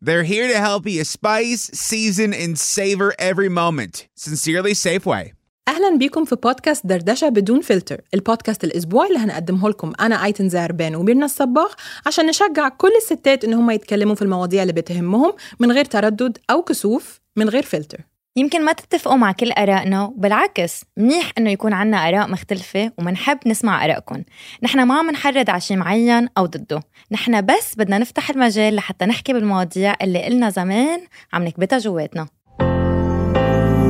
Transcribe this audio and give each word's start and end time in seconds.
They're 0.00 0.22
here 0.22 0.46
to 0.46 0.58
help 0.68 0.86
you 0.86 1.02
spice, 1.04 1.62
season, 1.74 2.32
and 2.32 2.56
savor 2.56 3.12
every 3.18 3.48
moment. 3.48 4.06
Sincerely, 4.14 4.74
Safeway. 4.74 5.32
أهلا 5.68 5.96
بيكم 5.98 6.24
في 6.24 6.36
بودكاست 6.36 6.86
دردشة 6.86 7.28
بدون 7.28 7.60
فلتر 7.60 8.00
البودكاست 8.14 8.64
الأسبوعي 8.64 9.08
اللي 9.08 9.18
هنقدمه 9.18 9.68
لكم 9.68 9.92
أنا 10.00 10.24
أيتن 10.24 10.48
زعربان 10.48 10.94
وميرنا 10.94 11.24
الصباغ 11.24 11.72
عشان 12.06 12.26
نشجع 12.26 12.68
كل 12.68 12.90
الستات 13.02 13.44
إن 13.44 13.54
هم 13.54 13.70
يتكلموا 13.70 14.14
في 14.14 14.22
المواضيع 14.22 14.62
اللي 14.62 14.72
بتهمهم 14.72 15.32
من 15.60 15.72
غير 15.72 15.84
تردد 15.84 16.38
أو 16.50 16.62
كسوف 16.62 17.20
من 17.36 17.48
غير 17.48 17.62
فلتر 17.62 17.98
يمكن 18.38 18.64
ما 18.64 18.72
تتفقوا 18.72 19.16
مع 19.16 19.32
كل 19.32 19.52
آرائنا 19.52 20.04
وبالعكس 20.04 20.84
منيح 20.96 21.32
إنه 21.38 21.50
يكون 21.50 21.72
عنا 21.72 22.08
آراء 22.08 22.30
مختلفة 22.30 22.92
ومنحب 22.98 23.38
نسمع 23.46 23.84
آرائكم. 23.84 24.22
نحن 24.62 24.82
ما 24.82 24.98
عم 24.98 25.10
نحرض 25.10 25.50
على 25.50 25.60
شيء 25.60 25.76
معين 25.76 26.28
أو 26.38 26.46
ضده. 26.46 26.82
نحن 27.12 27.46
بس 27.46 27.74
بدنا 27.76 27.98
نفتح 27.98 28.30
المجال 28.30 28.74
لحتى 28.74 29.06
نحكي 29.06 29.32
بالمواضيع 29.32 29.94
اللي 30.02 30.24
قلنا 30.24 30.50
زمان 30.50 31.00
عم 31.32 31.44
نكبتها 31.44 31.78
جواتنا. 31.78 32.26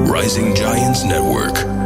Rising 0.09 0.57
Giants 0.57 1.03
Network. 1.05 1.78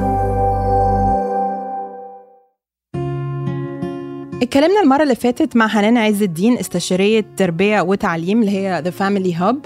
اتكلمنا 4.43 4.81
المرة 4.83 5.03
اللي 5.03 5.15
فاتت 5.15 5.57
مع 5.57 5.69
حنان 5.69 5.97
عز 5.97 6.23
الدين 6.23 6.59
استشارية 6.59 7.25
تربية 7.37 7.81
وتعليم 7.81 8.41
اللي 8.41 8.51
هي 8.51 8.83
The 8.87 8.91
Family 9.03 9.41
Hub. 9.41 9.57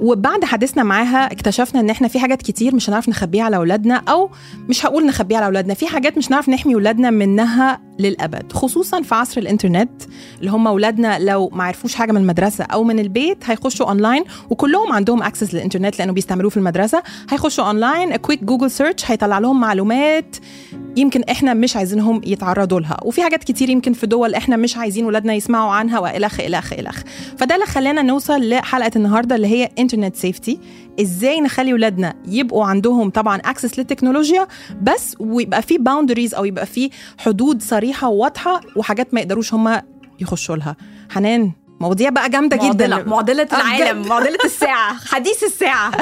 وبعد 0.00 0.44
حديثنا 0.44 0.82
معاها 0.82 1.32
اكتشفنا 1.32 1.80
إن 1.80 1.90
إحنا 1.90 2.08
في 2.08 2.18
حاجات 2.18 2.42
كتير 2.42 2.74
مش 2.74 2.90
هنعرف 2.90 3.08
نخبيها 3.08 3.44
على 3.44 3.56
أولادنا 3.56 3.94
أو 3.94 4.30
مش 4.68 4.86
هقول 4.86 5.06
نخبيها 5.06 5.36
على 5.38 5.46
أولادنا 5.46 5.74
في 5.74 5.86
حاجات 5.86 6.18
مش 6.18 6.28
هنعرف 6.28 6.48
نحمي 6.48 6.74
أولادنا 6.74 7.10
منها 7.10 7.80
للأبد 7.98 8.52
خصوصا 8.52 9.02
في 9.02 9.14
عصر 9.14 9.40
الإنترنت 9.40 10.02
اللي 10.40 10.50
هم 10.50 10.66
أولادنا 10.66 11.18
لو 11.18 11.48
ما 11.52 11.64
عرفوش 11.64 11.94
حاجة 11.94 12.12
من 12.12 12.20
المدرسة 12.20 12.64
أو 12.64 12.84
من 12.84 12.98
البيت 12.98 13.38
هيخشوا 13.44 13.86
اونلاين 13.88 14.24
وكلهم 14.50 14.92
عندهم 14.92 15.22
access 15.22 15.54
للإنترنت 15.54 15.98
لأنه 15.98 16.12
بيستعملوه 16.12 16.50
في 16.50 16.56
المدرسة 16.56 17.02
هيخشوا 17.30 17.64
online 17.64 18.16
quick 18.16 18.44
Google 18.44 18.70
search 18.70 19.10
هيطلع 19.10 19.38
لهم 19.38 19.60
معلومات 19.60 20.36
يمكن 20.96 21.22
إحنا 21.30 21.54
مش 21.54 21.76
عايزينهم 21.76 22.20
يتعرضوا 22.24 22.80
لها. 22.80 22.96
وفي 23.02 23.22
حاجات 23.22 23.44
كتير 23.44 23.70
يمكن 23.70 23.92
في 23.92 24.06
دول 24.06 24.34
إحنا 24.34 24.56
مش 24.56 24.76
عايزين 24.76 25.04
ولادنا 25.04 25.34
يسمعوا 25.34 25.70
عنها 25.72 25.98
والخ 25.98 26.40
الخ 26.40 26.72
الخ 26.72 27.00
فده 27.38 27.54
اللي 27.54 27.66
خلانا 27.66 28.02
نوصل 28.02 28.48
لحلقة 28.48 28.90
النهارده 28.96 29.34
اللي 29.36 29.46
هي 29.46 29.68
internet 29.78 30.16
safety 30.16 30.58
إزاي 31.00 31.40
نخلي 31.40 31.72
ولادنا 31.74 32.14
يبقوا 32.28 32.64
عندهم 32.64 33.10
طبعا 33.10 33.36
access 33.38 33.78
للتكنولوجيا 33.78 34.46
بس 34.82 35.16
ويبقى 35.20 35.62
في 35.62 35.78
boundaries 35.78 36.34
أو 36.34 36.44
يبقى 36.44 36.66
في 36.66 36.90
حدود 37.18 37.62
صريحة 37.62 38.08
وواضحة 38.08 38.60
وحاجات 38.76 39.14
ما 39.14 39.20
يقدروش 39.20 39.54
هم 39.54 39.80
يخشوا 40.20 40.56
لها. 40.56 40.76
حنان 41.10 41.52
مواضيع 41.80 42.10
بقى 42.10 42.30
جامدة 42.30 42.56
جدا. 42.56 42.86
معضلة 42.88 43.02
معضلة 43.10 43.48
آه، 43.52 43.56
العالم 43.56 43.98
بجد. 44.02 44.08
معضلة 44.08 44.38
الساعة 44.44 44.94
حديث 45.12 45.44
الساعة. 45.44 45.88
أم، 45.88 45.92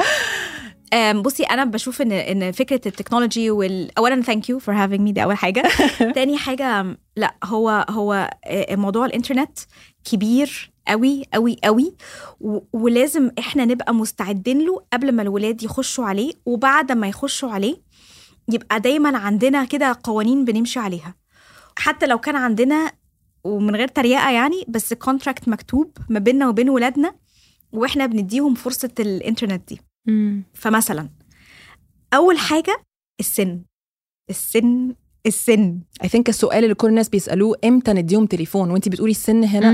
بصي 1.21 1.43
أنا 1.43 1.65
بشوف 1.65 2.01
إن 2.01 2.11
إن 2.11 2.51
فكرة 2.51 2.81
التكنولوجي 2.85 3.51
وال 3.51 3.97
اولا 3.97 4.21
thank 4.21 4.49
you 4.49 4.59
for 4.59 4.75
having 4.75 5.01
me 5.01 5.11
دي 5.11 5.23
أول 5.23 5.37
حاجة. 5.37 5.63
تاني 6.15 6.37
حاجة 6.37 6.97
لا 7.15 7.35
هو 7.43 7.85
هو 7.89 8.29
موضوع 8.71 9.05
الإنترنت 9.05 9.59
كبير 10.03 10.71
قوي 10.87 11.23
قوي 11.33 11.57
قوي 11.63 11.95
ولازم 12.73 13.31
إحنا 13.39 13.65
نبقى 13.65 13.93
مستعدين 13.93 14.59
له 14.65 14.81
قبل 14.93 15.11
ما 15.11 15.21
الولاد 15.21 15.63
يخشوا 15.63 16.05
عليه 16.05 16.33
وبعد 16.45 16.91
ما 16.91 17.07
يخشوا 17.07 17.49
عليه 17.51 17.81
يبقى 18.53 18.79
دايما 18.79 19.17
عندنا 19.17 19.65
كده 19.65 19.99
قوانين 20.03 20.45
بنمشي 20.45 20.79
عليها. 20.79 21.15
حتى 21.77 22.05
لو 22.05 22.17
كان 22.17 22.35
عندنا 22.35 22.91
ومن 23.43 23.75
غير 23.75 23.87
تريقة 23.87 24.29
يعني 24.31 24.65
بس 24.67 24.93
contract 24.93 25.47
مكتوب 25.49 25.97
ما 26.09 26.19
بيننا 26.19 26.47
وبين 26.49 26.69
ولادنا 26.69 27.15
وإحنا 27.71 28.05
بنديهم 28.05 28.53
فرصة 28.53 28.91
الإنترنت 28.99 29.67
دي. 29.69 29.81
فمثلا 30.53 31.09
أول 32.13 32.37
حاجة 32.37 32.83
السن. 33.19 33.61
السن 34.29 34.95
السن. 35.25 35.79
I 36.03 36.09
think 36.09 36.29
السؤال 36.29 36.63
اللي 36.63 36.75
كل 36.75 36.87
الناس 36.87 37.09
بيسألوه 37.09 37.57
إمتى 37.65 37.93
نديهم 37.93 38.25
تليفون؟ 38.25 38.71
وانت 38.71 38.89
بتقولي 38.89 39.11
السن 39.11 39.43
هنا؟ 39.43 39.69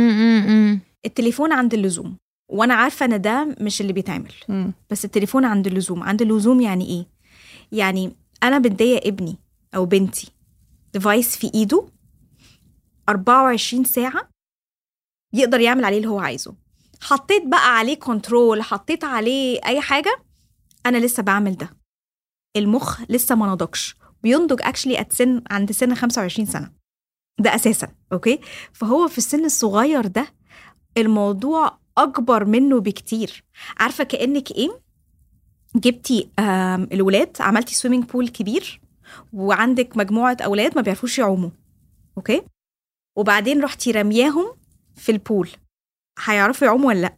التليفون 1.06 1.51
عند 1.51 1.73
اللزوم. 1.73 2.18
وأنا 2.51 2.73
عارفة 2.73 3.06
إن 3.06 3.22
ده 3.22 3.56
مش 3.62 3.81
اللي 3.81 3.94
بيتعمل. 3.94 4.31
مم. 4.50 4.73
بس 4.90 5.06
التليفون 5.06 5.46
عند 5.46 5.68
اللزوم. 5.68 6.03
عند 6.03 6.22
اللزوم 6.22 6.62
يعني 6.62 6.85
إيه؟ 6.88 7.06
يعني 7.79 8.16
أنا 8.44 8.57
بدي 8.57 8.97
ابني 8.97 9.38
أو 9.75 9.85
بنتي 9.85 10.31
device 10.94 11.38
في 11.38 11.52
إيده 11.56 11.85
24 13.09 13.84
ساعة 13.84 14.29
يقدر 15.34 15.59
يعمل 15.59 15.85
عليه 15.85 15.97
اللي 15.97 16.09
هو 16.09 16.19
عايزه. 16.19 16.56
حطيت 17.02 17.46
بقى 17.47 17.78
عليه 17.78 17.96
control 17.96 18.62
حطيت 18.62 19.03
عليه 19.03 19.59
أي 19.66 19.81
حاجة 19.81 20.17
أنا 20.85 20.97
لسه 20.97 21.23
بعمل 21.23 21.57
ده. 21.57 21.78
المخ 22.57 23.01
لسه 23.09 23.35
ما 23.35 23.47
نضجش. 23.53 23.96
بينضج 24.23 24.62
actually 24.62 25.00
at 25.00 25.14
سن 25.13 25.41
عند 25.51 25.72
سن 25.72 25.96
25 25.96 26.46
سنة. 26.46 26.72
ده 27.40 27.56
أساسا 27.56 27.88
أوكي؟ 28.13 28.40
فهو 28.73 29.07
في 29.07 29.18
السن 29.18 29.46
الصغير 29.46 30.07
ده 30.07 30.28
الموضوع 30.97 31.78
أكبر 31.97 32.46
منه 32.46 32.79
بكتير. 32.79 33.44
عارفة 33.78 34.03
كأنك 34.03 34.51
إيه؟ 34.51 34.79
جبتي 35.75 36.29
الولاد 36.91 37.38
عملتي 37.40 37.75
swimming 37.76 38.03
pool 38.03 38.28
كبير 38.28 38.81
وعندك 39.34 39.97
مجموعة 39.97 40.38
أولاد 40.41 40.75
ما 40.75 40.81
بيعرفوش 40.81 41.19
يعوموا 41.19 41.50
أوكي؟ 42.17 42.41
وبعدين 43.17 43.62
رحتي 43.62 43.91
رمياهم 43.91 44.56
في 44.96 45.12
ال 45.12 45.19
pool 45.19 45.50
هيعرفوا 46.25 46.67
يعوموا 46.67 46.88
ولا 46.88 47.00
لأ؟ 47.02 47.16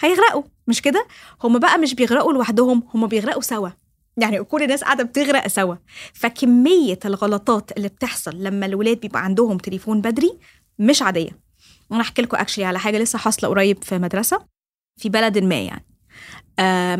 هيغرقوا. 0.00 0.42
مش 0.68 0.82
كده؟ 0.82 1.06
هم 1.42 1.58
بقى 1.58 1.78
مش 1.78 1.94
بيغرقوا 1.94 2.32
لوحدهم 2.32 2.82
هم 2.94 3.06
بيغرقوا 3.06 3.42
سوا. 3.42 3.68
يعني 4.16 4.44
كل 4.44 4.62
الناس 4.62 4.84
قاعدة 4.84 5.04
بتغرق 5.04 5.46
سوا. 5.46 5.74
فكمية 6.12 6.98
الغلطات 7.04 7.72
اللي 7.76 7.88
بتحصل 7.88 8.42
لما 8.44 8.66
الولاد 8.66 9.00
بيبقى 9.00 9.24
عندهم 9.24 9.58
تليفون 9.58 10.00
بدري 10.00 10.38
مش 10.78 11.02
عادية. 11.02 11.30
أنا 11.92 12.00
احكي 12.00 12.22
لكم 12.22 12.36
actually 12.36 12.64
على 12.64 12.78
حاجة 12.78 12.98
لسه 12.98 13.18
حاصلة 13.18 13.50
قريب 13.50 13.84
في 13.84 13.98
مدرسة 13.98 14.46
في 14.96 15.08
بلد 15.08 15.38
ما 15.38 15.60
يعني. 15.60 15.84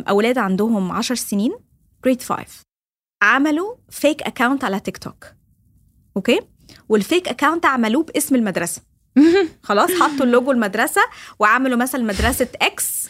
أولاد 0.08 0.38
عندهم 0.38 0.92
10 0.92 1.14
سنين 1.14 1.52
grade 2.04 2.22
5 2.22 2.44
عملوا 3.22 3.74
fake 3.90 4.22
account 4.22 4.64
على 4.64 4.80
تيك 4.80 4.98
توك 4.98 5.26
أوكي؟ 6.16 6.40
وال 6.88 7.02
fake 7.02 7.28
account 7.28 7.66
عملوه 7.66 8.02
باسم 8.02 8.34
المدرسة. 8.34 8.82
خلاص 9.62 9.90
حطوا 9.90 10.26
اللوجو 10.26 10.52
المدرسة 10.52 11.00
وعملوا 11.38 11.78
مثلا 11.78 12.02
مدرسة 12.02 12.48
X 12.62 13.08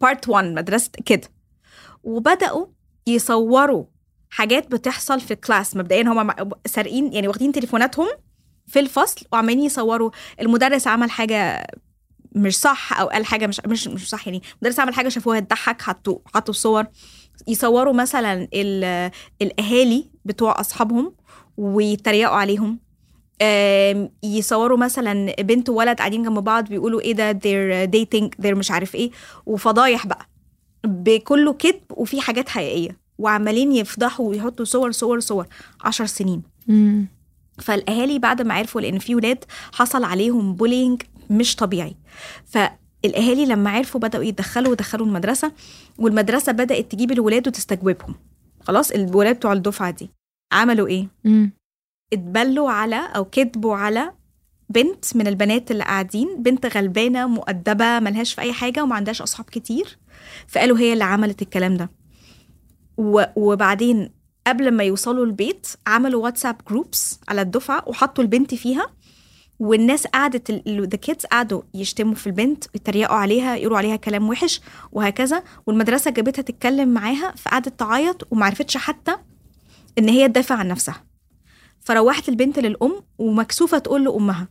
part 0.00 0.28
1 0.28 0.44
مدرسة 0.44 0.90
كده. 1.06 1.28
وبدأوا 2.04 2.66
يصوروا 3.06 3.84
حاجات 4.30 4.70
بتحصل 4.70 5.20
في 5.20 5.30
ال 5.30 5.38
class 5.38 5.76
مبدئيا 5.76 6.02
هم 6.02 6.30
سارقين 6.66 7.12
يعني 7.12 7.28
واخدين 7.28 7.52
تليفوناتهم 7.52 8.08
في 8.66 8.80
الفصل 8.80 9.26
وعمالين 9.32 9.64
يصوروا. 9.64 10.10
المدرس 10.40 10.86
عمل 10.86 11.10
حاجة 11.10 11.66
مش 12.32 12.58
صح 12.58 13.00
أو 13.00 13.06
قال 13.06 13.26
حاجة 13.26 13.46
مش 13.46 13.60
مش 13.66 13.88
مش 13.88 14.08
صح. 14.08 14.26
يعني 14.26 14.42
المدرس 14.62 14.80
عمل 14.80 14.94
حاجة 14.94 15.08
شافوها 15.08 15.40
تضحك 15.40 15.82
حطوا 15.82 16.18
حطوا 16.34 16.54
الصور 16.54 16.86
يصوروا 17.48 17.92
مثلا 17.92 18.48
ال- 18.54 19.10
الأهالي 19.42 20.10
بتوع 20.24 20.60
أصحابهم 20.60 21.14
ويتريقوا 21.56 22.34
عليهم. 22.36 22.78
يصوروا 24.22 24.78
مثلا 24.78 25.34
بنت 25.42 25.68
وولد 25.68 25.98
قاعدين 25.98 26.22
جنب 26.22 26.38
بعض 26.38 26.68
بيقولوا 26.68 27.00
إيه 27.00 27.12
ده 27.12 27.32
they're 27.32 27.90
dating 27.90 28.28
they're 28.42 28.56
مش 28.56 28.70
عارف 28.70 28.94
إيه 28.94 29.10
وفضايح 29.46 30.06
بقى 30.06 30.28
بكله 30.84 31.52
كذب 31.52 31.80
وفي 31.90 32.20
حاجات 32.20 32.48
حقيقية 32.48 32.96
وعمالين 33.18 33.72
يفضحوا 33.72 34.28
ويحطوا 34.28 34.64
صور 34.64 34.90
صور 34.92 35.20
صور 35.20 35.46
عشر 35.80 36.06
سنين. 36.06 36.42
فالأهالي 37.58 38.18
بعد 38.18 38.42
ما 38.42 38.54
عرفوا 38.54 38.80
لأن 38.80 38.98
في 38.98 39.14
ولاد 39.14 39.44
حصل 39.72 40.04
عليهم 40.04 40.54
بولينج 40.54 41.02
مش 41.30 41.56
طبيعي. 41.56 41.96
فالأهالي 42.46 43.46
لما 43.46 43.70
عرفوا 43.70 44.00
بدأوا 44.00 44.24
يتدخلوا 44.24 44.70
ودخلوا 44.70 45.06
المدرسة 45.06 45.52
والمدرسة 45.98 46.52
بدأت 46.52 46.92
تجيب 46.92 47.12
الولاد 47.12 47.48
وتستجوبهم. 47.48 48.14
خلاص 48.62 48.90
الولاد 48.90 49.36
بتوع 49.36 49.52
الدفعة 49.52 49.90
دي 49.90 50.10
عملوا 50.52 50.86
إيه؟ 50.88 51.06
اتبلوا 52.12 52.70
على 52.70 52.96
أو 53.16 53.24
كذبوا 53.24 53.76
على 53.76 54.12
بنت 54.68 55.16
من 55.16 55.26
البنات 55.26 55.70
اللي 55.70 55.84
قاعدين. 55.84 56.42
بنت 56.42 56.76
غلبانة 56.76 57.26
مؤدبة 57.26 58.00
ملهاش 58.00 58.34
في 58.34 58.40
أي 58.40 58.52
حاجة 58.52 58.82
وما 58.82 58.96
عندهاش 58.96 59.22
أصحاب 59.22 59.46
كتير. 59.46 59.98
فقالوا 60.48 60.78
هي 60.78 60.92
اللي 60.92 61.04
عملت 61.04 61.42
الكلام 61.42 61.76
ده. 61.76 61.90
وبعدين 63.36 64.10
قبل 64.46 64.70
ما 64.70 64.84
يوصلوا 64.84 65.24
البيت 65.24 65.66
عملوا 65.86 66.24
WhatsApp 66.24 66.56
groups 66.70 67.20
على 67.28 67.40
الدفعة 67.40 67.84
وحطوا 67.86 68.24
البنت 68.24 68.54
فيها. 68.54 68.86
والناس 69.58 70.06
قعدت 70.06 70.50
the 70.68 70.96
kids 70.96 71.26
قعدوا 71.26 71.62
يشتموا 71.74 72.14
في 72.14 72.26
البنت 72.26 72.64
يتريقوا 72.74 73.16
عليها 73.16 73.56
يقولوا 73.56 73.78
عليها 73.78 73.96
كلام 73.96 74.28
وحش 74.28 74.60
وهكذا. 74.92 75.42
والمدرسة 75.66 76.10
جابتها 76.10 76.42
تتكلم 76.42 76.88
معاها 76.88 77.34
فقعدت 77.36 77.80
تعيط 77.80 78.28
ومعرفتش 78.30 78.76
حتى 78.76 79.16
إن 79.98 80.08
هي 80.08 80.28
تدافع 80.28 80.54
عن 80.54 80.68
نفسها. 80.68 81.07
فروحت 81.88 82.28
البنت 82.28 82.58
للأم 82.58 83.02
ومكسوفة 83.18 83.78
تقول 83.78 84.04
لأمها 84.04 84.48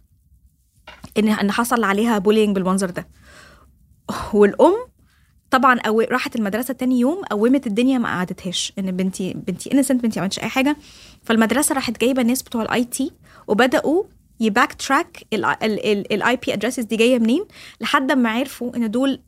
ان 1.18 1.30
إن 1.30 1.52
حصل 1.52 1.84
عليها 1.84 2.18
bullying 2.18 2.56
بالمنظر 2.56 2.90
ده. 2.90 3.08
والأم 4.34 4.74
طبعا 5.52 5.80
أو 5.80 6.02
راحت 6.02 6.36
المدرسة 6.36 6.74
تاني 6.74 7.00
يوم 7.00 7.24
قومت 7.26 7.68
الدنيا 7.68 7.98
ما 7.98 8.10
قعدتهاش 8.10 8.74
إن 8.80 8.92
بنتي 8.92 9.34
بنتي 9.34 9.74
انسنت 9.74 10.04
بنتي 10.04 10.20
ما 10.20 10.22
عملتش 10.24 10.40
أي 10.40 10.50
حاجة. 10.50 10.78
فالمدرسة 11.24 11.76
راحت 11.76 12.02
جايبة 12.02 12.22
الناس 12.22 12.42
بتوع 12.42 12.62
ال 12.62 12.84
IT 12.84 13.12
وبدأوا 13.48 14.04
ي 14.40 14.47
back 14.47 14.74
track 14.74 15.24
ال 15.34 16.36
IP 16.36 16.54
addresses 16.54 16.84
دي 16.84 16.96
جاية 16.96 17.20
منين؟ 17.20 17.46
لحد 17.82 18.12
ما 18.12 18.30
عرفوا 18.30 18.76
إن 18.76 18.92
دول 18.92 19.22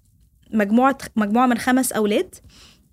مجموعه 0.54 0.98
مجموعة 1.16 1.48
من 1.48 1.58
خمس 1.58 1.92
أولاد 1.92 2.36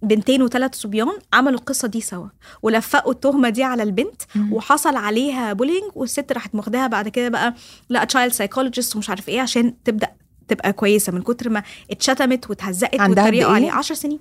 بنتين 0.02 0.42
وثلاث 0.42 0.74
صبيان 0.74 1.08
عملوا 1.32 1.58
القصة 1.58 1.88
دي 1.88 2.00
سوا 2.00 2.26
ولفقوا 2.62 3.12
التهمة 3.12 3.48
دي 3.48 3.62
على 3.64 3.82
البنت 3.82 4.22
وحصل 4.52 4.96
عليها 4.96 5.52
bullying 5.52 5.84
والست 5.94 6.32
راحت 6.32 6.54
ماخداها 6.54 6.86
بعد 6.86 7.08
كده 7.08 7.28
بقى 7.28 7.54
لا 7.88 8.04
child 8.04 8.32
psychologist 8.32 8.96
ومش 8.96 9.10
عارف 9.10 9.28
إيه 9.28 9.40
عشان 9.40 9.74
تبدأ 9.84 10.08
تبقى 10.48 10.72
كويسة 10.72 11.12
من 11.12 11.22
كتر 11.22 11.48
ما 11.48 11.62
اتشتمت 11.90 12.50
واتهزقت 12.50 13.00
واتريقوا 13.00 13.50
إيه؟ 13.50 13.56
عليها 13.56 13.72
10 13.72 13.94
سنين. 13.94 14.18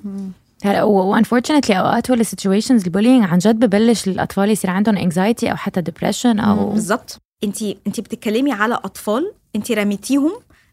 هلا 0.64 0.84
و 0.84 0.91
unfortunately 0.91 1.80
أوقات 1.80 2.10
ولا 2.10 2.24
situations 2.24 2.84
ال 2.84 2.88
bullying 2.88 3.24
عن 3.24 3.38
جد 3.38 3.66
ببلش 3.66 4.08
الأطفال 4.08 4.50
يصير 4.50 4.70
عندهم 4.72 4.98
anxiety 4.98 5.52
أو 5.52 5.56
حتى 5.56 5.82
depression 5.82 6.40
أو 6.40 6.70
بالظبط. 6.70 7.18
انت 7.44 7.62
انت 7.64 8.00
بتتكلمي 8.00 8.52
على 8.52 8.74
أطفال 8.76 9.32
انت 9.56 9.72
رميتيهم 9.72 10.32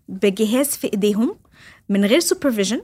بجهاز 0.08 0.66
في 0.68 0.92
إيديهم 0.92 1.36
من 1.88 2.04
غير 2.04 2.20
supervision 2.20 2.82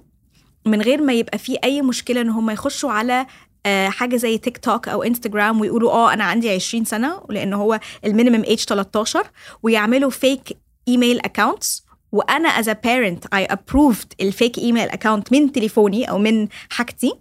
من 0.69 0.83
غير 0.83 1.03
ما 1.03 1.13
يبقى 1.13 1.39
في 1.39 1.57
أي 1.65 1.83
مشكلة 1.83 2.21
إن 2.21 2.29
هم 2.29 2.51
يخشوا 2.51 2.91
على 2.91 3.27
آه، 3.67 3.89
حاجة 3.89 4.17
زي 4.17 4.39
تيك 4.39 4.59
توك 4.59 4.89
أو 4.89 5.03
انستجرام 5.03 5.61
ويقولوا 5.61 5.91
آه 5.93 6.13
أنا 6.13 6.25
عندي 6.25 6.51
20 6.51 6.85
سنة 6.85 7.21
لأن 7.31 7.53
هو 7.53 7.81
ال 8.05 8.10
minimum 8.10 8.45
age 8.45 8.59
13 8.61 9.27
ويعملوا 9.63 10.11
fake 10.11 10.57
email 10.89 11.19
accounts 11.21 11.85
وأنا 12.13 12.49
as 12.49 12.69
a 12.69 12.73
parent 12.73 13.25
I 13.35 13.45
approved 13.45 14.13
ال 14.21 14.28
fake 14.28 14.59
email 14.59 14.89
account 14.89 15.33
من 15.33 15.53
تليفوني 15.53 16.11
أو 16.11 16.19
من 16.19 16.49
حاجتي 16.71 17.13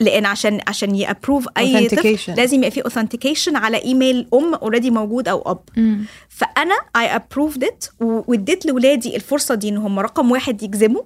لأن 0.00 0.26
عشان 0.26 0.60
عشان 0.68 0.94
ي 0.96 1.03
approve 1.03 1.48
أي 1.58 1.88
طفل. 1.88 2.34
لازم 2.36 2.56
يبقى 2.58 2.70
في 2.70 2.84
authentication 2.84 3.56
على 3.56 3.84
ايميل 3.84 4.28
أم 4.34 4.54
already 4.54 4.90
موجود 4.90 5.28
أو 5.28 5.42
أب 5.46 5.60
مم. 5.76 6.04
فأنا 6.28 6.74
I 6.96 7.06
approved 7.16 7.64
it 7.64 7.84
واديت 8.00 8.66
لاولادي 8.66 9.16
الفرصة 9.16 9.54
دي 9.54 9.68
إن 9.68 9.76
هم 9.76 9.98
رقم 9.98 10.30
واحد 10.30 10.62
يجزموا 10.62 11.02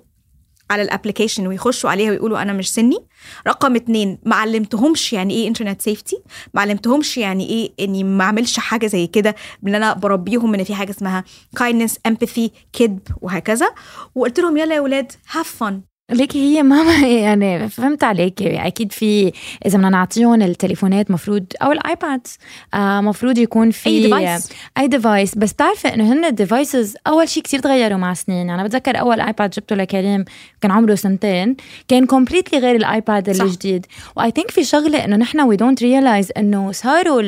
على 0.70 0.82
ال 0.82 0.88
application 0.88 1.46
ويخشوا 1.46 1.90
عليها 1.90 2.10
ويقولوا 2.10 2.42
أنا 2.42 2.52
مش 2.52 2.72
سني. 2.72 2.98
رقم 3.46 3.76
اتنين 3.76 4.18
ما 4.24 4.36
علمتهمش 4.36 5.12
يعني 5.12 5.34
إيه 5.34 5.48
internet 5.48 5.82
safety 5.82 6.22
ما 6.54 6.60
علمتهمش 6.60 7.18
يعني 7.18 7.48
إيه 7.48 7.72
إني 7.80 8.04
ما 8.04 8.24
أعملش 8.24 8.58
حاجة 8.58 8.86
زي 8.86 9.06
كده 9.06 9.34
ان 9.66 9.74
أنا 9.74 9.92
بربيهم 9.92 10.54
إن 10.54 10.64
في 10.64 10.74
حاجة 10.74 10.90
اسمها 10.90 11.24
kindness 11.58 11.92
empathy 12.08 12.48
كذب 12.72 13.00
وهكذا. 13.20 13.68
وقلت 14.14 14.40
لهم 14.40 14.56
يلا 14.56 14.74
يا 14.74 14.80
ولاد 14.80 15.12
have 15.12 15.46
fun. 15.64 15.89
ليكي 16.10 16.38
هي 16.38 16.62
ماما 16.62 17.06
يعني 17.24 17.68
فهمت 17.68 18.04
عليكي 18.04 18.66
أكيد 18.66 18.92
في 18.92 19.32
إذا 19.66 19.78
بدنا 19.78 19.88
نعطيهم 19.90 20.42
التليفونات 20.42 21.10
مفروض 21.10 21.44
أو 21.62 21.72
الآيباد 21.72 22.26
آه 22.74 23.00
مفروض 23.00 23.38
يكون 23.38 23.70
في 23.70 23.88
أي 23.88 24.10
device. 24.10 24.52
أي 24.78 24.88
device 24.88 25.34
بس 25.34 25.52
بتعرفي 25.52 25.88
إنه 25.88 26.12
هن 26.12 26.24
ال 26.24 26.33
devices 26.33 26.96
أول 27.06 27.28
شيء 27.28 27.42
كتير 27.42 27.60
تغيروا 27.60 27.98
مع 27.98 28.14
سنين. 28.14 28.50
أنا 28.50 28.64
بتذكر 28.64 29.00
أول 29.00 29.20
آيباد 29.20 29.50
جبته 29.50 29.76
لكريم 29.76 30.24
كان 30.60 30.70
عمره 30.70 30.94
سنتين 30.94 31.56
كان 31.88 32.06
completely 32.06 32.58
غير 32.58 32.76
الآيباد. 32.76 33.28
الجديد 33.28 33.86
و 34.16 34.30
I 34.30 34.34
think 34.34 34.50
في 34.50 34.64
شغلة 34.64 35.04
إنه 35.04 35.16
نحن 35.16 35.40
we 35.40 35.56
don't 35.56 35.82
realize 35.82 36.32
إنه 36.36 36.72
صاروا 36.72 37.20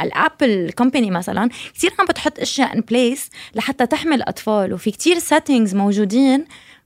ال 0.00 0.12
Apple 0.12 0.70
company 0.78 1.10
مثلا 1.10 1.48
كثير 1.74 1.90
عم 1.98 2.06
بتحط 2.06 2.40
أشياء 2.40 2.74
in 2.76 2.80
place 2.80 3.30
لحتى 3.54 3.86
تحمي 3.86 4.14
الأطفال. 4.14 4.72
وفي 4.72 4.90
كتير 4.90 5.18
settings 5.18 5.74
موجودين 5.74 6.44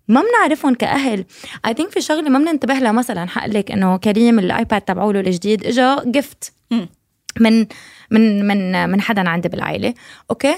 ما 0.08 0.22
بنعرفهم 0.22 0.74
كأهل 0.74 1.24
I 1.66 1.74
think 1.74 1.90
في 1.90 2.00
شغلة 2.00 2.28
ما 2.28 2.38
بننتبه 2.38 2.74
لها 2.74 2.92
مثلا 2.92 3.26
حقلك 3.28 3.70
إنه 3.70 3.96
كريم 3.96 4.38
الآيباد 4.38 4.80
تبعوله 4.80 5.20
الجديد 5.20 5.66
اجى 5.66 6.10
gift. 6.10 6.52
من 7.40 7.66
من 8.10 8.46
من 8.46 8.88
من 8.90 9.00
حدا 9.00 9.28
عندي 9.28 9.48
بالعائلة. 9.48 9.94
أوكي؟ 10.30 10.54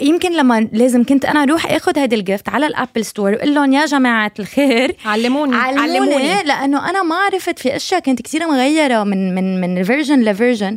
يمكن 0.00 0.32
لما 0.36 0.60
لازم 0.72 1.04
كنت 1.04 1.24
أنا 1.24 1.42
أروح 1.42 1.66
أخذ 1.72 1.98
هيدي 1.98 2.16
ال 2.16 2.22
gift 2.22 2.48
على 2.48 2.66
ال 2.66 2.72
Apple 2.72 3.04
Store 3.04 3.32
وأقول 3.32 3.54
لهم 3.54 3.72
يا 3.72 3.86
جماعة 3.86 4.32
الخير 4.38 4.96
علموني 5.04 5.56
علموني. 5.56 6.42
لأنه 6.44 6.90
أنا 6.90 7.02
ما 7.02 7.14
عرفت 7.14 7.58
في 7.58 7.76
أشياء 7.76 8.00
كانت 8.00 8.22
كثير 8.22 8.48
مغيرة 8.48 9.04
من 9.04 9.34
من 9.34 9.60
من 9.60 9.82
version 9.82 10.20
ل 10.22 10.29
version 10.29 10.76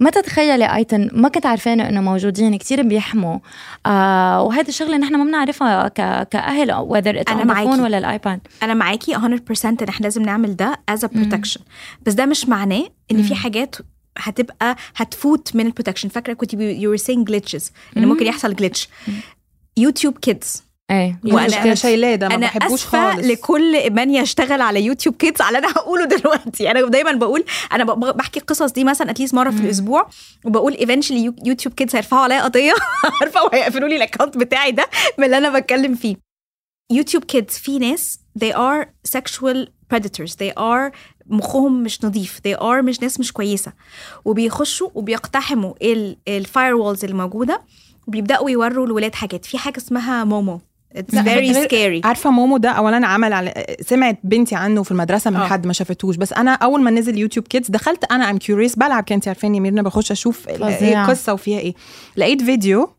ما 0.00 0.10
تتخيلي 0.10 0.76
ايتن 0.76 1.10
ما 1.12 1.28
كنت 1.28 1.46
عارفانه 1.46 1.88
إنه 1.88 2.00
موجودين 2.00 2.56
كثير 2.58 2.82
بيحموا. 2.82 3.38
آه 3.86 4.42
وهذه 4.42 4.68
الشغله 4.68 4.96
نحن 4.96 5.16
ما 5.16 5.24
بنعرفها 5.24 5.88
ك- 5.88 6.28
كأهل 6.28 6.72
وذر 6.72 7.22
أنا. 7.28 7.44
معاكي. 7.44 7.68
ولا 7.82 7.98
الايباد 7.98 8.40
أنا 8.62 8.74
معاكي 8.74 9.14
100% 9.14 9.64
إن 9.82 9.88
إحنا 9.88 10.04
لازم 10.04 10.22
نعمل 10.22 10.56
ده 10.56 10.76
از 10.88 11.04
بروتكشن 11.04 11.60
بس 12.06 12.12
ده 12.12 12.26
مش 12.26 12.48
معناه 12.48 12.84
إن 13.12 13.22
في 13.22 13.34
حاجات 13.34 13.76
هتبقى 14.18 14.76
هتفوت 14.96 15.56
من 15.56 15.66
البروتكشن 15.66 16.08
فاكرة 16.08 16.32
كنت 16.32 16.54
يو 16.54 16.96
سينج 16.96 17.30
جلitches 17.36 17.62
إن 17.96 18.06
ممكن 18.06 18.26
يحصل 18.26 18.56
جلitch 18.56 18.86
يوتيوب 19.76 20.18
كيدز 20.18 20.62
إيه 20.90 21.20
وأنا- 21.26 21.54
أنا 21.56 21.74
شايلاه 21.74 22.14
ده 22.14 22.28
ما 22.28 22.34
أنا 22.34 22.46
بحبوش 22.46 22.84
خالص. 22.86 23.26
لكل 23.26 23.90
من 23.92 24.10
يشتغل 24.14 24.60
على 24.60 24.84
يوتيوب 24.84 25.14
كيدز 25.16 25.40
على 25.40 25.58
أنا 25.58 25.68
هقوله 25.70 26.04
دلوقتي. 26.04 26.70
أنا 26.70 26.86
دايما 26.88 27.12
بقول 27.12 27.44
أنا 27.72 27.84
بحكي 27.94 28.40
القصص 28.40 28.72
دي 28.72 28.84
مثلا 28.84 29.10
at 29.10 29.17
least 29.17 29.34
مرة 29.34 29.50
في 29.50 29.60
الأسبوع 29.60 30.08
وبقول 30.44 30.74
eventually 30.74 31.34
يوتيوب 31.44 31.74
كيدز 31.74 31.94
هيرفعوا 31.96 32.22
عليا 32.22 32.42
قضية 32.42 32.72
عارفه 33.20 33.44
وهيقفلوا 33.44 33.88
لي 33.88 33.96
ال 33.96 34.01
account 34.01 34.36
بتاعي 34.38 34.72
ده 34.72 34.86
من 35.18 35.24
اللي 35.24 35.38
أنا 35.38 35.58
بتكلم 35.58 35.94
فيه. 35.94 36.29
يوتيوب 36.90 37.24
كيدز 37.24 37.54
في 37.54 37.78
ناس 37.78 38.20
they 38.44 38.52
are 38.52 38.86
sexual 39.18 39.66
predators. 39.94 40.30
They 40.30 40.52
are 40.58 40.92
مخهم 41.26 41.82
مش 41.82 42.04
نظيف. 42.04 42.40
They 42.48 42.60
are 42.60 42.84
مش 42.84 43.00
ناس 43.02 43.20
مش 43.20 43.32
كويسة. 43.32 43.72
وبيخشوا 44.24 44.88
وبيقتحموا 44.94 45.74
ال 46.28 46.74
firewalls 46.74 47.04
الموجوده 47.04 47.62
وبيبدأوا 48.06 48.50
يوروا 48.50 48.86
الولاد 48.86 49.14
حاجات. 49.14 49.44
في 49.44 49.58
حاجة 49.58 49.76
اسمها 49.76 50.24
مومو. 50.24 50.60
It's 50.94 51.14
لا، 51.14 51.22
very 51.22 51.68
scary. 51.68 52.06
عارفة 52.06 52.30
مومو 52.30 52.56
ده 52.56 52.70
اولا 52.70 53.06
عمل 53.06 53.32
على 53.32 53.76
سمعت 53.80 54.18
بنتي 54.24 54.54
عنه 54.54 54.82
في 54.82 54.90
المدرسة 54.90 55.30
من 55.30 55.36
آه. 55.36 55.46
حد 55.46 55.66
ما 55.66 55.72
شافتوش. 55.72 56.16
بس 56.16 56.32
أنا 56.32 56.52
أول 56.52 56.82
ما 56.82 56.90
نزل 56.90 57.18
يوتيوب 57.18 57.48
كيدز 57.48 57.70
دخلت 57.70 58.04
أنا 58.04 58.30
I'm 58.30 58.38
curious 58.38 58.76
بلعب. 58.76 59.04
كنت 59.04 59.28
عارفاني 59.28 59.60
ميرنا 59.60 59.82
بخش 59.82 60.12
أشوف 60.12 60.48
إيه. 60.48 61.02
القصة 61.02 61.32
وفيها 61.32 61.58
إيه. 61.58 61.74
لقيت 62.16 62.42
فيديو 62.42 62.90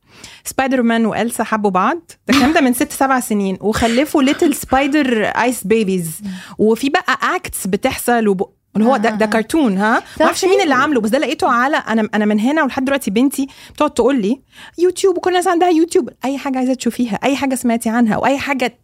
سبايدر 0.44 0.82
مان 0.82 1.06
وإلسا 1.06 1.44
حبوا 1.44 1.72
بعض. 1.72 1.98
ده 2.28 2.34
الكلام 2.34 2.54
ده 2.54 2.62
من 2.62 2.74
ست 2.74 2.92
سبع 2.92 3.20
سنين. 3.20 3.58
وخلفوا 3.62 4.24
little 4.24 4.56
spider 4.56 5.24
ice 5.24 5.64
babies. 5.64 6.12
وفي 6.58 6.90
بقى 6.90 7.36
acts 7.36 7.68
بتحصل 7.68 8.28
وب... 8.28 8.50
اللي 8.76 8.88
هو 8.88 8.98
ده 8.98 9.10
ده 9.10 9.26
كرتون 9.26 9.78
ها؟ 9.78 10.04
ما 10.20 10.26
أعرفش 10.26 10.46
مين 10.46 10.62
اللي 10.62 10.74
عامله 10.74 11.02
بس 11.02 11.10
ده 11.10 11.18
لقيته 11.20 11.48
على 11.50 11.78
أنا 11.78 12.10
أنا 12.14 12.26
من 12.26 12.40
هنا 12.40 12.64
ولحد 12.64 12.86
دلوقتي 12.86 13.12
بنتي 13.12 13.48
بتقعد 13.74 13.92
تقول 13.92 14.22
لي 14.22 14.42
يوتيوب 14.78 15.18
وكل 15.18 15.30
الناس 15.30 15.48
عندها 15.48 15.70
يوتيوب. 15.70 16.10
أي 16.26 16.38
حاجة 16.38 16.58
عايزة 16.58 16.74
تشوفيها 16.74 17.20
أي 17.24 17.36
حاجة 17.36 17.56
سمعتي 17.56 17.90
عنها 17.90 18.16
أو 18.16 18.26
أي 18.26 18.38
حاجة 18.38 18.78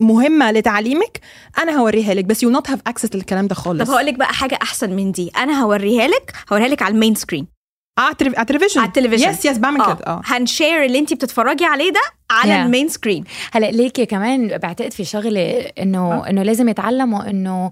مهمة 0.00 0.50
لتعليمك 0.50 1.20
أنا 1.58 1.72
هوريها 1.72 2.14
لك. 2.14 2.24
بس 2.24 2.42
you 2.42 2.50
not 2.50 2.70
have 2.70 2.80
access 2.86 3.14
للكلام 3.14 3.46
ده 3.46 3.54
خالص. 3.54 3.88
طب 3.88 3.94
هقول 3.94 4.06
لك 4.06 4.14
بقى 4.14 4.34
حاجة 4.34 4.58
أحسن 4.62 4.90
من 4.96 5.12
دي. 5.12 5.30
أنا 5.36 5.62
هوريها 5.62 6.08
لك 6.08 6.32
هوريها 6.52 6.68
لك 6.68 6.82
على 6.82 6.94
ال 6.94 6.98
main 6.98 7.14
screen. 7.14 7.53
آه 7.98 8.00
على 8.02 8.12
التلف- 8.12 8.34
على 8.38 8.42
التلفزيون 8.42 8.84
على 8.84 8.88
التلفزيون 8.88 9.30
yes 9.32 9.44
yes 9.44 9.58
بعمل 9.58 9.76
كده. 9.84 9.98
آه. 10.06 10.20
هن 10.24 10.41
share 10.41 10.84
اللي 10.84 10.98
انت 10.98 11.14
بتتفرجي 11.14 11.64
عليه 11.64 11.90
ده 11.92 12.00
على 12.30 12.52
Yeah. 12.52 12.56
ال 12.64 12.69
main 12.69 12.88
screen. 12.88 13.24
هلا 13.52 13.66
ليكي 13.70 14.06
كمان 14.06 14.58
بعتقد 14.58 14.92
في 14.92 15.04
شغلة 15.04 15.60
إنه 15.78 16.28
إنه 16.30 16.42
لازم 16.42 16.68
يتعلموا 16.68 17.30
انه 17.30 17.70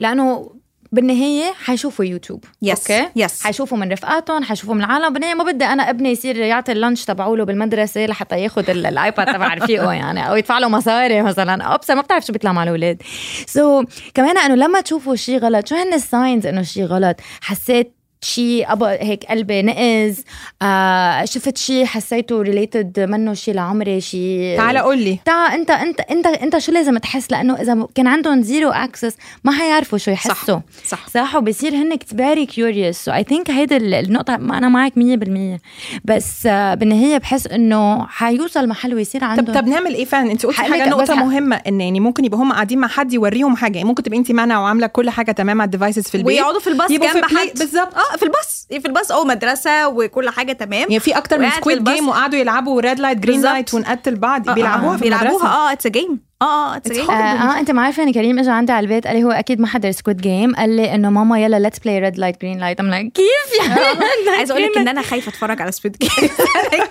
لأنه 0.00 0.50
بالنهاية 0.92 1.52
حيشوفوا 1.64 2.04
يوتيوب 2.04 2.44
yes 2.62 2.90
أوكي؟ 2.90 3.08
yes 3.16 3.42
حيشوفوا 3.42 3.78
من 3.78 3.92
رفقاتهم 3.92 4.44
حيشوفوا 4.44 4.74
من 4.74 4.80
العالم. 4.84 5.12
بالنهاية 5.12 5.34
ما 5.34 5.44
بدي 5.44 5.64
أنا 5.64 5.90
ابني 5.90 6.10
يصير 6.10 6.36
يعطي 6.36 6.72
ال 6.72 6.77
lunch 6.77 7.04
تبعوله 7.04 7.44
بالمدرسة 7.44 8.06
لحتى 8.06 8.40
ياخذ 8.40 8.70
ال- 8.70 8.86
الايباد 8.86 9.26
تبع 9.34 9.54
رفيقه 9.54 9.92
يعني 9.92 10.28
أو 10.28 10.36
يدفع 10.36 10.58
له 10.58 10.68
مصاري 10.68 11.22
مثلا. 11.22 11.74
ابصر 11.74 11.94
ما 11.94 12.00
بتعرف 12.02 12.24
شو 12.26 12.32
بيطلع 12.32 12.52
مع 12.52 12.62
الأولاد. 12.62 13.02
so 13.46 13.82
so, 13.82 13.86
كمان 14.14 14.38
إنه 14.38 14.54
لما 14.54 14.80
تشوفوا 14.80 15.16
شيء 15.16 15.38
غلط 15.38 15.66
شو 15.66 15.74
هن 15.74 15.94
ال 15.94 16.03
signs 16.03 16.46
إنه 16.46 16.62
شيء 16.62 16.84
غلط؟ 16.84 17.16
حسيت 17.40 17.96
شيء 18.22 18.66
هيك 18.84 19.24
قلبي 19.24 19.62
نقز. 19.62 20.24
آه 20.62 21.24
شفت 21.24 21.58
شيء 21.58 21.84
حسيته 21.84 22.42
related 22.42 23.00
منه 23.00 23.34
شيء 23.34 23.54
لعمري 23.54 24.00
شيء 24.00 24.56
تعال 24.56 24.78
قول 24.78 24.98
لي. 24.98 25.18
تعال 25.24 25.52
انت 25.52 25.70
انت 25.70 26.00
انت 26.00 26.26
انت 26.26 26.58
شو 26.58 26.72
لازم 26.72 26.98
تحس؟ 26.98 27.30
لأنه 27.30 27.54
إذا 27.60 27.86
كان 27.94 28.06
عندهم 28.06 28.42
zero 28.42 28.70
access 28.70 29.14
ما 29.44 29.52
حيعرفوا 29.52 29.98
شو 29.98 30.10
يحسوا. 30.10 30.58
صح. 30.86 31.08
صح 31.08 31.34
وبصير 31.36 31.74
هن 31.74 31.96
very 32.16 32.46
curious 32.46 32.96
so 32.96 33.12
I 33.12 33.22
think 33.24 33.50
هيدي 33.50 33.76
النقطة 33.76 34.36
ما 34.36 34.58
أنا 34.58 34.68
معك 34.68 34.92
100% 34.98 35.60
بس 36.04 36.46
آه 36.46 36.74
بالنهاية 36.74 37.18
بحس 37.18 37.46
إنه 37.46 38.06
حيوصل 38.06 38.68
محل 38.68 38.94
ويصير 38.94 39.24
عندهم 39.24 39.46
طب 39.46 39.54
طب 39.54 39.66
نعمل 39.68 39.94
إيه 39.94 40.04
فعلا؟ 40.04 40.32
أنت 40.32 40.46
قلتي 40.46 40.62
حاجة 40.62 40.88
نقطة 40.88 41.14
مهمة 41.14 41.56
ان 41.56 41.80
يعني 41.80 42.00
ممكن 42.00 42.24
يبقى 42.24 42.38
هم 42.38 42.52
قاعدين 42.52 42.78
مع 42.78 42.88
حد 42.88 43.12
يوريهم 43.12 43.56
حاجة. 43.56 43.76
يعني 43.76 43.88
ممكن 43.88 44.02
تبقي 44.02 44.18
أنت 44.18 44.32
معنا 44.32 44.58
وعاملة 44.60 44.86
كل 44.86 45.10
حاجة 45.10 45.32
تمام 45.32 45.60
على 45.60 45.66
ال 45.66 45.71
devices 45.71 46.02
في 46.02 46.14
البيت. 46.14 46.26
ويقعدوا 46.38 46.60
في 46.60 46.66
الباص 46.66 46.90
يبقوا 46.90 47.08
في 47.10 47.20
جنب 47.20 47.24
حد. 47.24 47.58
بالظبط. 47.58 47.94
آه 47.94 48.11
في 48.16 48.22
الباص 48.22 48.66
في 48.70 48.86
الباص 48.88 49.12
أو 49.12 49.24
مدرسة 49.24 49.88
وكل 49.88 50.30
حاجة 50.30 50.52
تمام 50.52 50.80
يعني 50.80 51.00
في 51.00 51.16
أكتر 51.18 51.38
من 51.38 51.50
Squid. 51.50 51.84
Game 51.84 52.08
وقعدوا 52.08 52.38
يلعبوا 52.38 52.80
red 52.80 53.00
light 53.00 53.18
green. 53.18 53.42
light 53.42 53.74
ونقتل 53.74 54.16
بعض 54.16 54.48
آه، 54.48 54.54
بيلعبوها 54.54 54.94
آه، 54.94 54.96
في 54.96 55.02
بيلعبوها 55.02 55.46
آه 55.46 55.72
it's 55.72 55.86
game 55.86 56.20
آه 56.42 56.74
آه 56.74 56.76
اتس 56.76 56.90
It's 56.90 56.94
game 56.94 57.06
horrible. 57.06 57.10
آه 57.10 57.58
أنت 57.58 57.70
ما 57.70 57.82
عارفه 57.82 58.02
ان 58.02 58.12
كريم 58.12 58.38
اجى 58.38 58.50
عندي 58.50 58.72
على 58.72 58.84
البيت 58.84 59.06
قال 59.06 59.16
لي 59.16 59.24
هو 59.24 59.30
أكيد 59.30 59.60
ما 59.60 59.66
حضر 59.66 59.90
Squid 59.90 60.16
Game 60.16 60.54
قال 60.56 60.76
لي 60.76 60.94
إنه 60.94 61.10
ماما 61.10 61.38
يلا 61.44 61.58
let's 61.58 61.78
play 61.78 61.98
red 61.98 62.18
light 62.18 62.40
green 62.42 62.58
light 62.60 62.80
I'm 62.80 62.86
like 62.90 63.12
كيف 63.12 63.68
يعني؟ 63.68 64.04
عايزه 64.36 64.52
أقول 64.52 64.64
لك 64.64 64.78
إن 64.78 64.88
أنا 64.88 65.02
خايفة 65.02 65.28
أتفرج 65.28 65.62
على 65.62 65.72
Squid 65.78 65.96
Game 65.96 66.28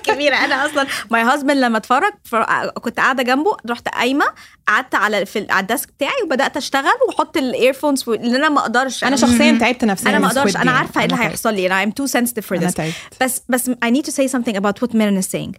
كبيرة. 0.03 0.35
أنا 0.35 0.65
أصلا 0.65 0.87
my 1.11 1.21
husband 1.21 1.57
لما 1.57 1.77
اتفرج 1.77 2.13
فر- 2.23 2.69
كنت 2.69 2.97
قاعدة 2.99 3.23
جنبه 3.23 3.57
رحت 3.69 3.87
قايمة 3.89 4.25
قعدت 4.67 4.95
على 4.95 5.25
في 5.25 5.47
على 5.49 5.61
ال 5.61 5.67
desk 5.67 5.89
بتاعي 5.91 6.21
وبدأت 6.25 6.57
أشتغل 6.57 6.91
وأحط 7.07 7.37
ال 7.37 7.44
earphones 7.44 8.09
لأن 8.09 8.35
أنا 8.35 8.49
ما 8.49 8.59
أقدرش. 8.61 9.03
أنا 9.03 9.15
شخصيا 9.15 9.57
تعبت 9.59 9.85
نفسيا 9.85 10.09
أنا 10.09 10.19
ما 10.19 10.27
أقدرش. 10.27 10.55
أنا. 10.57 10.71
عارفة 10.71 11.01
إيه 11.01 11.05
اللي. 11.05 11.17
هيحصل 11.23 11.53
لي. 11.53 11.67
أنا 11.83 11.93
sensitive 12.07 12.43
for 12.49 12.51
أنا 12.51 12.69
this. 12.69 12.73
تعبت. 12.73 12.93
بس 13.21 13.41
بس 13.49 13.69
I 13.69 13.89
need 13.89 14.05
to 14.05 14.11
say 14.11 14.27
something 14.31 14.55
about 14.55 14.83
what 14.83 14.91
Meron 14.93 15.21
is 15.23 15.27
saying. 15.37 15.51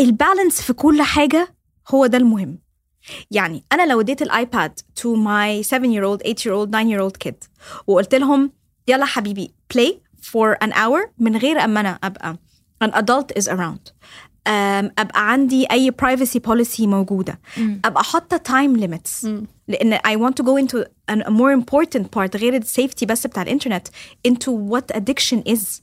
البالانس 0.00 0.60
في 0.62 0.72
كل 0.72 1.02
حاجة 1.02 1.54
هو 1.88 2.06
ده 2.06 2.18
المهم. 2.18 2.58
يعني 3.31 3.63
أنا 3.71 3.85
لو 3.85 3.99
اديت 4.01 4.21
الآيباد 4.21 4.79
to 4.99 5.03
my 5.07 5.61
7 5.61 5.89
year 5.93 6.03
old 6.03 6.21
8 6.23 6.45
year 6.45 6.53
old 6.53 6.69
9 6.71 6.89
year 6.89 7.01
old 7.01 7.27
kid 7.27 7.47
وقلت 7.87 8.15
لهم 8.15 8.51
يلا 8.87 9.05
حبيبي 9.05 9.51
play 9.73 9.91
for 10.21 10.57
an 10.67 10.71
hour 10.71 11.09
من 11.19 11.37
غير 11.37 11.63
أما 11.63 11.79
أنا 11.79 11.99
أبقى 12.03 12.37
an 12.83 12.87
adult 12.91 13.41
is 13.41 13.47
around 13.47 13.91
أم، 14.47 14.91
أبقى 14.99 15.31
عندي 15.31 15.65
أي 15.71 15.91
privacy 16.03 16.39
policy 16.49 16.79
موجودة 16.81 17.39
أبقى 17.85 18.03
حاطة 18.03 18.37
time 18.47 18.79
limits 18.79 19.25
لأن 19.67 19.95
I 19.97 20.15
want 20.15 20.33
to 20.35 20.43
go 20.43 20.55
into 20.57 20.85
an, 21.11 21.21
a 21.21 21.31
more 21.31 21.51
important 21.61 22.11
part 22.17 22.35
غير 22.35 22.55
السيفتي 22.55 23.05
بس 23.05 23.27
بتاع 23.27 23.41
الإنترنت 23.43 23.87
into 24.27 24.51
what 24.51 24.95
addiction 24.97 25.41
is 25.53 25.81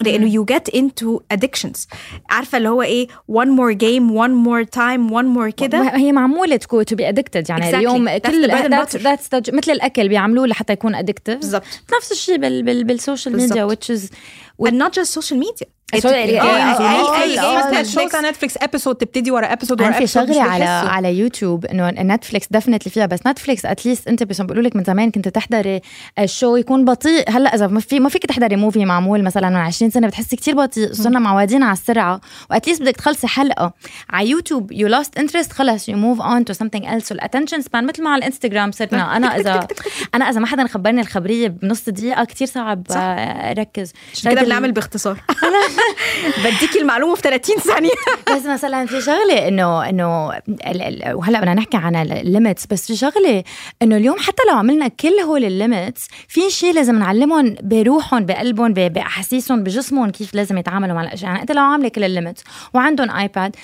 لأنه 0.00 0.30
you 0.42 0.46
get 0.54 0.74
into 0.74 1.20
addictions. 1.34 1.86
عارفة 2.30 2.58
اللي 2.58 2.68
هو 2.68 2.82
إيه؟ 2.82 3.08
one 3.32 3.48
more 3.48 3.74
game 3.74 4.10
one 4.12 4.46
more 4.46 4.64
time 4.76 5.10
one 5.10 5.36
more 5.38 5.54
كده. 5.54 5.96
هي 5.96 6.12
معمولة 6.12 6.56
تكون 6.56 6.84
to 6.84 6.96
be 6.96 7.08
addicted 7.08 7.50
يعني 7.50 7.62
Exactly. 7.70 7.74
اليوم 7.74 8.18
كل 8.18 8.48
that's, 8.50 8.92
that's 8.92 9.28
the, 9.34 9.54
مثل 9.54 9.72
الأكل 9.72 10.08
بيعملوه 10.08 10.46
لحتى 10.46 10.72
يكون 10.72 10.94
addictive 10.94 11.38
بالظبط 11.38 11.62
نفس 11.96 12.12
الشيء 12.12 12.36
بال 12.36 12.62
بال 12.62 12.84
بال 12.84 12.97
social 12.97 13.36
media 13.36 13.68
which 13.68 13.94
is 13.96 14.02
and 14.68 14.74
not 14.74 14.92
just 14.92 15.20
social 15.20 15.36
media. 15.36 15.66
shows 15.96 16.06
على 18.14 18.30
نتفليكس 18.30 18.56
episode 18.62 18.94
تبتدي 18.94 19.30
ورا 19.30 19.52
episode 19.52 19.80
ورا 19.80 19.96
episode 19.96 20.32
شغله 20.32 20.42
على 20.42 20.64
على 20.64 21.18
يوتيوب 21.18 21.66
إنه 21.66 21.90
نتفليكس 21.90 22.46
definitely 22.50 22.92
فيها 22.92 23.06
بس 23.06 23.26
نتفليكس 23.26 23.66
at 23.66 23.78
least 23.78 24.08
أنت 24.08 24.22
بس 24.22 24.40
بيقولوا 24.40 24.62
لك 24.62 24.76
من 24.76 24.84
زمان 24.84 25.10
كنت 25.10 25.28
تحضري 25.28 25.80
الشو 26.18 26.56
يكون 26.56 26.84
بطيء. 26.84 27.30
هلأ 27.30 27.54
إذا 27.54 27.66
ما 27.66 27.80
في 27.80 28.00
ما 28.00 28.08
فيك 28.08 28.26
تحضري 28.26 28.56
movie 28.56 28.84
معمول 28.84 29.22
مثلا 29.22 29.48
من 29.48 29.56
20 29.56 29.90
سنة 29.90 30.06
بتحسي 30.06 30.36
كتير 30.36 30.54
بطيء. 30.54 30.92
صرنا 30.92 31.18
معودين 31.18 31.62
على 31.62 31.72
السرعة. 31.72 32.20
و 32.50 32.54
at 32.54 32.62
least 32.62 32.82
بدك 32.82 32.96
تخلصي 32.96 33.26
حلقة. 33.26 33.72
على 34.10 34.30
يوتيوب 34.30 34.72
you 34.72 34.88
lost 34.88 35.18
interest 35.18 35.52
خلص 35.52 35.88
you 35.88 35.96
move 35.96 36.20
on 36.20 36.44
to 36.44 36.52
something 36.52 36.84
else 36.84 37.12
وال 37.12 37.21
attention 37.21 37.60
span 37.60 37.86
مثل 37.86 38.02
ما 38.02 38.10
على 38.10 38.18
الانستغرام 38.18 38.72
صرنا. 38.72 39.02
أنا 39.16 39.36
إذا 39.36 39.66
أنا 40.14 40.30
إذا 40.30 40.40
ما 40.40 40.46
حدا 40.46 40.66
خبرني 40.66 41.00
الخبرية 41.00 41.48
بنص 41.48 41.88
دقيقة 41.88 42.24
كتير 42.24 42.46
صعب 42.46 42.82
عشان 42.90 44.32
كده 44.32 44.42
بنعمل 44.42 44.72
باختصار. 44.72 45.18
بديكي 46.44 46.80
المعلومة 46.80 47.14
في 47.14 47.20
30 47.22 47.56
ثانية. 47.56 47.90
بس 48.36 48.46
مثلا 48.46 48.86
في 48.86 49.00
شغلة 49.00 49.48
إنه 49.48 49.88
إنه 49.88 50.26
وهلأ 51.14 51.40
بدنا 51.40 51.54
نحكي 51.54 51.76
عن 51.76 51.96
ال 51.96 52.06
limits 52.06 52.66
بس 52.66 52.86
في 52.86 52.96
شغلة 52.96 53.44
إنه 53.82 53.96
اليوم 53.96 54.18
حتى 54.18 54.42
لو 54.50 54.58
عملنا 54.58 54.88
كل 54.88 55.20
هول 55.20 55.44
ال 55.44 55.53
limits 55.53 56.08
في 56.28 56.50
شيء 56.50 56.74
لازم 56.74 56.98
نعلمهم 56.98 57.56
بروحهم 57.62 58.26
بقلبهم 58.26 58.72
بأحاسيسهم 58.72 59.62
بجسمهم 59.62 60.10
كيف 60.10 60.34
لازم 60.34 60.58
يتعاملوا 60.58 60.94
مع 60.94 61.02
الأشياء. 61.02 61.30
يعني 61.30 61.42
أنت 61.42 61.52
لو 61.52 61.62
عاملة 61.62 61.88
كل 61.88 62.04
ال 62.04 62.10
limits 62.10 62.44
وعندهم 62.74 63.10
ايباد 63.10 63.56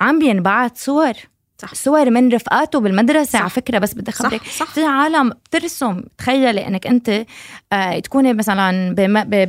عم 0.00 0.18
بينبعت 0.18 0.78
صور. 0.78 1.12
صح. 1.60 1.74
صور 1.74 2.10
من 2.10 2.32
رفقاته 2.32 2.80
بالمدرسة 2.80 3.30
صح. 3.32 3.40
على 3.40 3.50
فكرة 3.50 3.78
بس 3.78 3.94
بدي 3.94 4.10
أخبرك. 4.10 4.42
صح، 4.44 4.50
صح. 4.50 4.74
في 4.74 4.84
عالم 4.84 5.30
بترسم 5.30 6.02
تخيلي 6.18 6.66
إنك 6.66 6.86
أنت 6.86 7.24
آه 7.72 7.98
تكوني 7.98 8.32
مثلا 8.32 8.94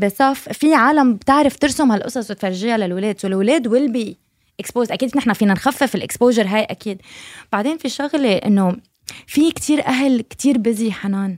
بصف 0.04 0.50
في 0.50 0.74
عالم 0.74 1.14
بتعرف 1.14 1.58
ترسم 1.58 1.92
هالقصص 1.92 2.32
وتفرجيها 2.32 2.78
للولاد. 2.78 3.20
so 3.20 3.28
الولاد 3.28 3.68
will 3.68 3.92
be 3.92 4.18
exposed 4.60 4.92
أكيد 4.92 5.18
نحن 5.18 5.34
فينا 5.34 5.54
نخفف 5.54 5.96
ال 5.96 6.01
exposure 6.01 6.48
هاي 6.48 6.64
أكيد. 6.64 7.02
بعدين 7.52 7.78
في 7.78 7.90
شغلة 7.90 8.36
إنه 8.36 8.78
في 9.28 9.52
كتير 9.52 9.86
أهل 9.86 10.22
كتير 10.22 10.58
بزي 10.58 10.92
حنان. 10.92 11.38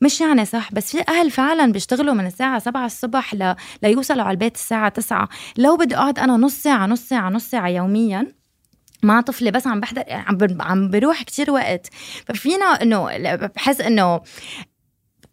مش 0.00 0.20
يعني 0.20 0.44
صح 0.44 0.72
بس 0.72 0.96
في 0.96 1.04
أهل 1.08 1.30
فعلا 1.30 1.72
بيشتغلوا 1.72 2.14
من 2.14 2.26
الساعة 2.26 2.58
7 2.58 2.86
الصبح 2.86 3.34
ل... 3.34 3.54
ليوصلوا 3.82 4.22
على 4.22 4.30
البيت 4.30 4.54
الساعة 4.54 4.88
9 4.88 5.28
لو 5.56 5.76
بدي 5.76 5.96
أقعد 5.96 6.18
أنا 6.18 6.36
نص 6.36 6.54
ساعة 6.54 6.86
نص 6.86 7.00
ساعة 7.08 7.30
نص 7.30 7.50
ساعة 7.50 7.68
يوميا 7.68 8.26
مع 9.02 9.20
طفلي 9.20 9.50
بس 9.50 9.66
عم 9.66 9.80
بحضر 9.80 10.04
عم 10.60 10.90
بروح 10.90 11.22
كتير 11.22 11.50
وقت. 11.50 11.86
ففينا 12.26 12.64
إنه 12.64 13.18
بحس 13.56 13.80
إنه 13.80 14.20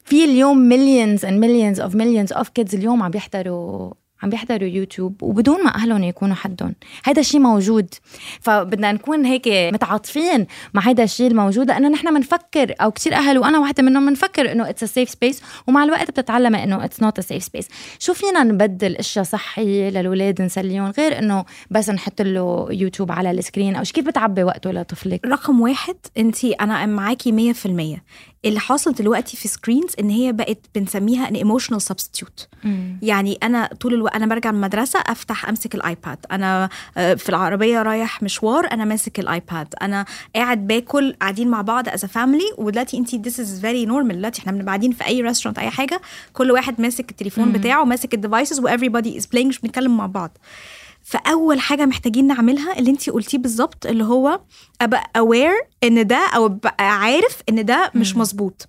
في 0.05 0.25
اليوم 0.25 0.69
millions 0.69 1.19
and 1.19 1.39
millions 1.43 1.79
of 1.83 1.95
millions 1.95 2.37
of 2.37 2.45
kids 2.59 2.73
اليوم 2.73 3.03
عم 3.03 3.11
بيحضروا 3.11 3.93
عم 4.25 4.29
بيحضروا 4.29 4.69
يوتيوب 4.69 5.23
وبدون 5.23 5.63
ما 5.63 5.75
أهلهم 5.75 6.03
يكونوا 6.03 6.35
حدهم. 6.35 6.75
هذا 7.03 7.19
الشيء 7.19 7.39
موجود. 7.39 7.93
فبدنا 8.41 8.91
نكون 8.91 9.25
هيك 9.25 9.47
متعاطفين 9.47 10.47
مع 10.73 10.81
هذا 10.81 11.03
الشيء 11.03 11.27
الموجود 11.27 11.67
لأنه 11.67 11.89
نحن 11.89 12.13
بنفكر 12.13 12.75
أو 12.81 12.91
كثير 12.91 13.13
أهل 13.13 13.37
وأنا 13.37 13.59
واحدة 13.59 13.83
منهم 13.83 14.05
بنفكر 14.05 14.51
إنه 14.51 14.69
it's 14.69 14.83
safe 14.83 15.09
space 15.09 15.41
ومع 15.67 15.83
الوقت 15.83 16.11
بتتعلمي 16.11 16.63
إنه 16.63 16.85
it's 16.85 17.01
not 17.01 17.19
safe 17.19 17.43
space 17.43 17.67
شو 17.99 18.13
فينا 18.13 18.43
نبدل 18.43 18.95
إشياء 18.95 19.25
صحية 19.25 19.89
للاولاد 19.89 20.41
نسليهم؟ 20.41 20.91
غير 20.97 21.19
إنه 21.19 21.45
بس 21.71 21.89
نحط 21.89 22.21
له 22.21 22.67
يوتيوب 22.71 23.11
على 23.11 23.31
ال 23.31 23.38
screen 23.38 23.75
أو 23.75 23.83
كيف 23.83 24.07
بتعبي 24.07 24.43
وقته 24.43 24.71
لطفلك؟ 24.71 25.25
رقم 25.25 25.61
واحد 25.61 25.95
انت 26.17 26.45
أنا 26.45 26.85
معاكي 26.85 27.53
100% 27.53 27.99
اللي 28.45 28.59
حاصل 28.59 28.91
دلوقتي 28.93 29.37
في 29.37 29.47
screens 29.47 29.93
إن 29.99 30.09
هي 30.09 30.31
بقت 30.31 30.57
بنسميها 30.75 31.29
an 31.29 31.35
emotional 31.35 31.81
substitute 31.81 32.47
يعني 33.01 33.37
أنا 33.43 33.69
طول 33.79 33.93
الوقت 33.93 34.15
أنا 34.15 34.25
برجع 34.25 34.51
من 34.51 34.57
المدرسة 34.57 34.99
أفتح 34.99 35.49
أمسك 35.49 35.75
الآيباد. 35.75 36.17
أنا 36.31 36.69
آه، 36.97 37.13
في 37.13 37.29
العربية 37.29 37.81
رايح 37.81 38.23
مشوار 38.23 38.71
أنا 38.71 38.85
ماسك 38.85 39.19
الآيباد. 39.19 39.67
أنا 39.81 40.05
قاعد 40.35 40.67
باكل 40.67 41.15
قاعدين 41.21 41.47
مع 41.47 41.61
بعض 41.61 41.89
as 41.89 42.05
family 42.05 42.51
ودلوقتي 42.57 42.97
انت 42.97 43.15
this 43.15 43.39
is 43.39 43.61
very 43.61 43.85
normal 43.85 44.17
دلوقتي 44.17 44.39
إحنا 44.41 44.51
بنبقى 44.51 44.65
قاعدين 44.65 44.91
في 44.91 45.07
أي 45.07 45.21
restaurant 45.21 45.59
أي 45.59 45.69
حاجة 45.69 46.01
كل 46.33 46.51
واحد 46.51 46.81
ماسك 46.81 47.11
التليفون 47.11 47.51
بتاعه 47.51 47.83
ماسك 47.83 48.13
ال 48.13 48.19
devices 48.19 48.61
و 48.61 48.67
everybody 48.67 49.17
is 49.17 49.25
playing 49.25 49.49
مش 49.49 49.59
بنتكلم 49.59 49.97
مع 49.97 50.05
بعض. 50.05 50.37
فأول 51.07 51.59
حاجة 51.59 51.85
محتاجين 51.85 52.27
نعملها 52.27 52.79
اللي 52.79 52.89
انت 52.91 53.09
قلتيه 53.09 53.37
بالظبط 53.37 53.85
اللي 53.85 54.03
هو 54.03 54.39
أبقى 54.81 55.11
aware 55.17 55.51
إن 55.83 56.07
ده 56.07 56.27
أو 56.35 56.45
أبقى 56.45 56.75
عارف 56.99 57.37
إن 57.49 57.65
ده 57.65 57.91
مش 57.95 58.15
مظبوط. 58.15 58.67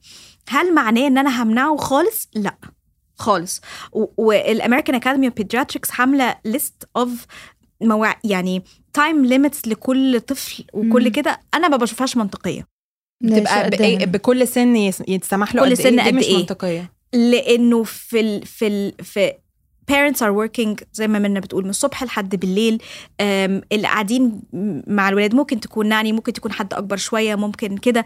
هل 0.48 0.74
معناه 0.74 1.06
إن 1.06 1.18
أنا 1.18 1.42
همنعه 1.42 1.76
خالص؟ 1.76 2.28
لأ. 2.34 2.56
خالص. 3.18 3.60
وال 4.16 4.32
American 4.32 4.94
Academy 4.96 5.26
of 5.26 5.34
Pediatrics 5.34 6.00
عامله 6.00 6.36
list 6.44 6.88
of 6.96 7.26
مواع 7.80 8.18
يعني 8.24 8.62
time 8.92 9.24
limits 9.24 9.68
لكل 9.68 10.20
طفل 10.20 10.64
وكل. 10.72 11.08
كده 11.08 11.40
أنا 11.54 11.68
ما 11.68 11.76
بشوفهاش 11.76 12.16
منطقية. 12.16 12.66
بتبقى 13.22 13.70
بإيه- 13.70 14.04
بكل 14.04 14.48
سن 14.48 14.76
يتسمح 14.76 15.54
له 15.54 15.62
كل 15.62 15.68
قد 15.70 15.74
سن 15.74 15.98
إيه؟ 15.98 16.04
دي 16.04 16.10
قد 16.10 16.14
مش 16.14 16.24
إيه؟ 16.24 16.36
منطقية. 16.36 16.92
لأنه 17.12 17.82
في 17.82 18.20
ال 18.20 18.46
في 18.46 18.66
ال 18.66 19.04
في 19.04 19.32
parents 19.92 20.18
are 20.18 20.32
working 20.32 20.84
زي 20.92 21.08
ما 21.08 21.18
منا 21.18 21.40
بتقول 21.40 21.64
من 21.64 21.70
الصبح 21.70 22.02
لحد 22.02 22.36
بالليل. 22.36 22.82
اللي 23.20 23.86
قاعدين 23.88 24.42
مع 24.86 25.08
الولاد 25.08 25.34
ممكن 25.34 25.60
تكون 25.60 25.88
nanny 25.88 26.12
ممكن 26.12 26.32
تكون 26.32 26.52
حد 26.52 26.74
أكبر 26.74 26.96
شوية 26.96 27.34
ممكن 27.34 27.76
كده. 27.76 28.04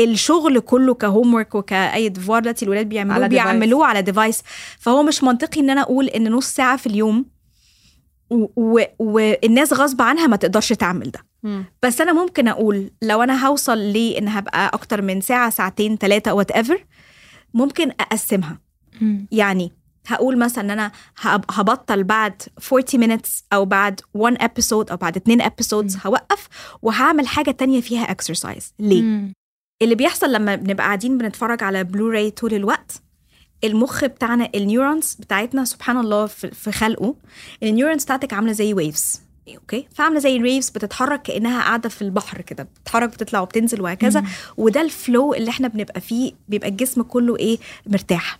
الشغل 0.00 0.60
كله 0.60 0.94
ك 0.94 1.34
homework 1.34 1.54
وكأي 1.54 2.08
devoir 2.08 2.40
دلوقتي 2.40 2.64
الولاد 2.64 2.88
بيعملوه 2.88 3.14
على 3.14 3.26
device. 3.26 3.30
بيعملوه 3.30 3.86
على 3.86 4.02
device 4.02 4.42
فهو 4.78 5.02
مش 5.02 5.22
منطقي 5.22 5.60
إن 5.60 5.70
أنا 5.70 5.82
أقول 5.82 6.06
إن 6.06 6.32
نص 6.32 6.46
ساعة 6.46 6.76
في 6.76 6.86
اليوم 6.86 7.26
والناس 8.98 9.72
غصب 9.72 10.02
عنها 10.02 10.26
ما 10.26 10.36
تقدرش 10.36 10.72
تعمل 10.72 11.10
ده. 11.10 11.24
بس 11.82 12.00
أنا 12.00 12.12
ممكن 12.12 12.48
أقول 12.48 12.90
لو 13.02 13.22
أنا 13.22 13.46
هوصل 13.46 13.78
ليه 13.78 14.18
إن 14.18 14.28
هبقى 14.28 14.68
أكتر 14.74 15.02
من 15.02 15.20
ساعة 15.20 15.50
ساعتين 15.50 15.96
ثلاثة 15.96 16.32
whatever 16.34 16.84
ممكن 17.54 17.90
أقسمها. 17.90 18.60
يعني 19.32 19.72
هقول 20.06 20.38
مثلا 20.38 20.64
إن 20.64 20.70
أنا 20.70 20.92
هب- 21.20 21.44
هبطل 21.50 22.04
بعد 22.04 22.42
40 22.72 22.84
minutes 23.18 23.28
أو 23.52 23.64
بعد 23.64 24.00
1 24.14 24.36
episode 24.42 24.90
أو 24.90 24.96
بعد 24.96 25.16
2 25.16 25.42
episodes 25.42 26.06
هوقف 26.06 26.48
وهعمل 26.82 27.26
حاجة 27.26 27.50
تانية 27.50 27.80
فيها 27.80 28.06
exercise. 28.14 28.64
ليه؟ 28.78 29.02
مم. 29.02 29.32
اللي 29.82 29.94
بيحصل 29.94 30.32
لما 30.32 30.54
بنبقى 30.56 30.86
قاعدين 30.86 31.18
بنتفرج 31.18 31.62
على 31.62 31.84
blue 31.84 32.10
ray 32.10 32.30
طول 32.30 32.54
الوقت 32.54 33.02
المخ 33.64 34.04
بتاعنا 34.04 34.48
ال 34.54 34.62
neurons 34.62 35.14
بتاعتنا 35.20 35.64
سبحان 35.64 35.96
الله 35.98 36.26
في 36.26 36.72
خلقه 36.72 37.14
ال 37.62 37.67
neurons 37.67 38.04
بتاعتك 38.04 38.32
عاملة 38.32 38.52
زي 38.52 38.74
waves 38.74 39.20
okay 39.56 39.86
فعاملة 39.94 40.18
زي 40.20 40.36
ال 40.36 40.42
waves 40.42 40.70
بتتحرك 40.70 41.22
كأنها 41.22 41.60
قاعدة 41.62 41.88
في 41.88 42.02
البحر 42.02 42.40
كده 42.40 42.62
بتتحرك 42.62 43.08
بتطلع 43.08 43.40
وبتنزل 43.40 43.80
وهكذا. 43.80 44.24
وده 44.56 44.80
ال 44.80 44.91
flow 44.91 45.34
اللي 45.34 45.50
إحنا 45.50 45.68
بنبقى 45.68 46.00
فيه 46.00 46.32
بيبقى 46.48 46.68
الجسم 46.68 47.02
كله 47.02 47.36
إيه؟ 47.36 47.58
مرتاح. 47.86 48.38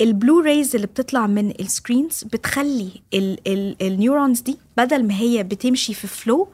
ال 0.00 0.08
blue 0.08 0.40
rays 0.40 0.74
اللي 0.74 0.86
بتطلع 0.86 1.26
من 1.26 1.50
ال 1.50 1.59
screens 1.59 2.24
بتخلي 2.24 2.90
ال- 3.14 3.38
ال- 3.48 3.76
neurons 3.86 4.40
دي 4.40 4.58
بدل 4.76 5.06
ما 5.06 5.14
هي 5.14 5.42
بتمشي 5.42 5.94
في 5.94 6.06
flow 6.06 6.48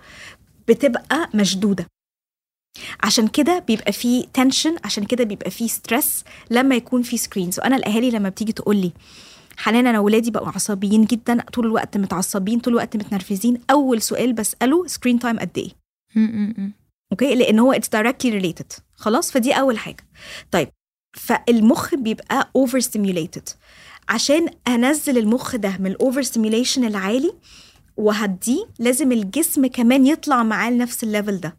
بتبقى 0.69 1.31
مشدودة. 1.35 1.87
عشان 3.03 3.29
كده 3.29 3.59
بيبقى 3.59 3.93
فيه 3.93 4.27
tension 4.35 4.77
عشان 4.85 5.05
كده 5.05 5.25
بيبقى 5.25 5.51
فيه 5.51 5.67
stress 5.67 6.25
لما 6.51 6.75
يكون 6.75 7.03
في 7.03 7.17
screens 7.17 7.59
وأنا 7.59 7.77
الأهالي 7.77 8.11
لما 8.11 8.29
بتيجي 8.29 8.53
تقول 8.53 8.77
لي 8.77 8.93
حنان 9.57 9.87
أنا 9.87 10.01
ولادي 10.01 10.31
بقوا 10.31 10.49
عصبيين 10.49 11.05
جدا 11.05 11.41
طول 11.53 11.67
الوقت 11.67 11.97
متعصبين 11.97 12.61
طول 12.61 12.73
الوقت 12.73 12.97
متنرفزين. 12.97 13.61
أول 13.71 14.03
سؤال 14.03 14.33
بسأله 14.33 14.87
screen 14.87 15.19
time 15.19 15.39
قد 15.39 15.59
إيه. 15.59 15.71
okay؟ 17.13 17.35
لأن 17.35 17.59
هو 17.59 17.73
it's 17.73 17.89
directly 17.89 18.31
related 18.31 18.73
خلاص؟ 18.95 19.33
فدي 19.33 19.53
أول 19.53 19.79
حاجة. 19.79 20.07
طيب 20.51 20.69
فالمخ 21.13 21.95
بيبقى 21.95 22.51
over 22.57 22.81
stimulated 22.81 23.49
عشان 24.09 24.47
أنزل 24.69 25.19
المخ 25.19 25.57
ده 25.57 25.77
من 25.81 25.87
ال 25.87 25.94
over 25.94 26.23
stimulation 26.23 26.85
العالي 26.85 27.33
وهديه 27.97 28.65
لازم 28.79 29.13
الجسم 29.13 29.67
كمان 29.67 30.07
يطلع 30.07 30.43
معاه 30.43 30.71
لنفس 30.71 31.03
ال 31.05 31.11
level 31.11 31.41
ده. 31.41 31.57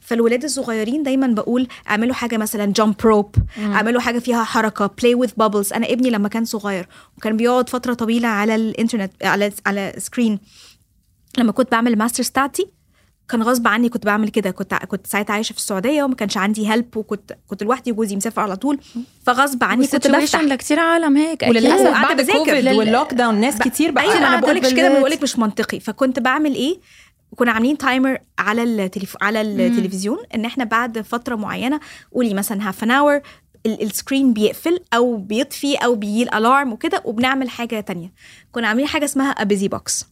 فالولاد 0.00 0.44
الصغيرين 0.44 1.02
دايما 1.02 1.26
بقول 1.26 1.68
اعملوا 1.90 2.14
حاجة 2.14 2.36
مثلا 2.36 2.72
jump 2.72 2.94
rope 3.04 3.34
اعملوا 3.58 4.00
حاجة 4.00 4.18
فيها 4.18 4.44
حركة 4.44 4.86
play 4.86 5.14
with 5.14 5.30
bubbles 5.36 5.72
أنا 5.72 5.86
ابني 5.92 6.10
لما 6.10 6.28
كان 6.28 6.44
صغير 6.44 6.88
وكان 7.16 7.36
بيقعد 7.36 7.68
فترة 7.68 7.94
طويلة 7.94 8.28
على 8.28 8.54
الإنترنت 8.54 9.12
على 9.24 9.52
على 9.66 9.94
screen 9.98 10.38
لما 11.38 11.52
كنت 11.52 11.72
بعمل 11.72 11.92
ال 11.92 11.97
masters 11.97 12.28
بتاعتي 12.28 12.66
كان 13.28 13.42
غصب 13.42 13.68
عني 13.68 13.88
كنت 13.88 14.06
بعمل 14.06 14.28
كده 14.28 14.50
كنت 14.50 14.74
كنت 14.74 15.06
ساعتها 15.06 15.34
عايشة 15.34 15.52
في 15.52 15.58
السعودية 15.58 16.02
وما 16.02 16.14
كانش 16.14 16.36
عندي 16.36 16.70
help 16.70 16.96
وكنت 16.96 17.36
كنت 17.46 17.62
لوحدي 17.62 17.92
وجوزي 17.92 18.16
مسافر 18.16 18.42
على 18.42 18.56
طول 18.56 18.78
فغصب 19.26 19.64
عني 19.64 19.86
كنت 19.86 20.06
بفتح 20.08 20.40
لكتير 20.40 20.80
عالم 20.80 21.16
هيك. 21.16 21.42
وللأسف 21.48 21.90
بعد 21.90 22.16
بذاكر. 22.16 22.38
كوفيد 22.38 22.54
لل- 22.54 22.74
واللوك 22.78 23.14
داون 23.14 23.40
ناس 23.40 23.58
كتير 23.58 23.90
بقى 23.90 24.04
أيوه 24.04 24.16
أنا 24.18 24.52
مش 24.60 24.74
كده. 24.74 24.98
بقولك 24.98 25.22
مش 25.22 25.38
منطقي 25.38 25.80
فكنت 25.80 26.18
بعمل 26.18 26.54
إيه 26.54 26.80
كنا 27.36 27.52
عاملين 27.52 27.78
timer 27.78 28.18
على 28.38 28.62
التليف... 28.62 29.16
على 29.22 29.40
التلفزيون 29.40 30.18
إن 30.34 30.44
إحنا 30.44 30.64
بعد 30.64 31.00
فترة 31.00 31.34
معينة 31.34 31.80
قولي 32.14 32.34
مثلا 32.34 32.68
half 32.68 32.84
an 32.84 32.90
hour 32.90 33.20
ال 33.66 33.75
screen 33.75 34.32
بيقفل 34.32 34.80
أو 34.94 35.16
بيطفي 35.16 35.74
أو 35.76 35.94
بيجي 35.94 36.22
ال 36.22 36.30
alarm 36.30 36.72
وكده 36.72 37.02
وبنعمل 37.04 37.50
حاجة 37.50 37.80
تانية. 37.80 38.12
كنا 38.52 38.68
عاملين 38.68 38.86
حاجة 38.86 39.04
اسمها 39.04 39.44
busy 39.44 39.68
box. 39.68 40.06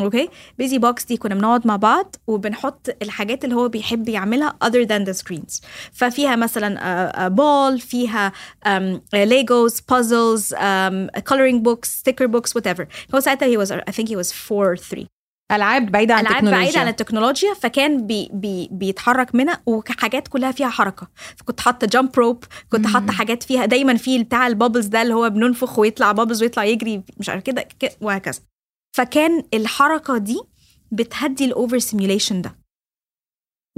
Okay 0.00 0.28
busy 0.58 0.78
box 0.78 1.04
دي 1.04 1.16
كنا 1.16 1.34
بنقعد 1.34 1.66
مع 1.66 1.76
بعض 1.76 2.16
وبنحط 2.26 2.96
الحاجات 3.02 3.44
اللي 3.44 3.56
هو 3.56 3.68
بيحب 3.68 4.08
يعملها 4.08 4.56
other 4.64 4.86
than 4.86 5.08
the 5.08 5.18
screens. 5.18 5.60
ففيها 5.92 6.36
مثلا 6.36 7.28
bowl 7.28 7.80
فيها 7.80 8.32
Legos 9.14 9.80
puzzles 9.80 10.54
coloring 11.30 11.62
books 11.62 11.88
sticker 11.88 12.28
books 12.28 12.60
whatever. 12.60 12.84
هو 13.14 13.20
ساعتها 13.20 13.54
he 13.54 13.66
was 13.66 13.70
I 13.70 13.92
think 13.92 14.08
he 14.08 14.16
was 14.16 14.32
4 14.52 14.76
3 14.76 15.06
ألعاب 15.52 15.86
بعيدة 15.92 16.14
عن 16.14 16.20
ألعاب 16.20 16.34
التكنولوجيا. 16.36 16.64
بعيده 16.64 16.80
عن 16.80 16.88
التكنولوجيا 16.88 17.54
فكان 17.54 18.06
بي 18.06 18.30
بي 18.32 18.68
بيتحرك 18.72 19.34
منها 19.34 19.62
وحاجات 19.66 20.28
كلها 20.28 20.52
فيها 20.52 20.68
حركة. 20.68 21.08
فكنت 21.36 21.60
حاطة 21.60 21.86
jump 21.86 22.18
rope 22.18 22.44
كنت 22.72 22.86
حاطة 22.86 23.12
حاجات 23.12 23.42
فيها 23.42 23.66
دايما 23.66 23.96
في 23.96 24.22
بتاع 24.24 24.46
ال 24.46 24.51
bubbles 24.51 24.86
ده 24.86 25.02
اللي 25.02 25.14
هو 25.14 25.30
بننفخ 25.30 25.78
ويطلع 25.78 26.12
bubbles 26.12 26.42
ويطلع 26.42 26.64
يجري 26.64 27.02
مش 27.16 27.28
عارف 27.28 27.42
كده 27.42 27.68
وهكذا. 28.00 28.40
فكان 28.96 29.42
الحركة 29.54 30.18
دي 30.18 30.40
بتهدي 30.92 31.44
ال 31.44 31.51
over 31.51 31.78
stimulation 31.78 32.42
ده. 32.42 32.58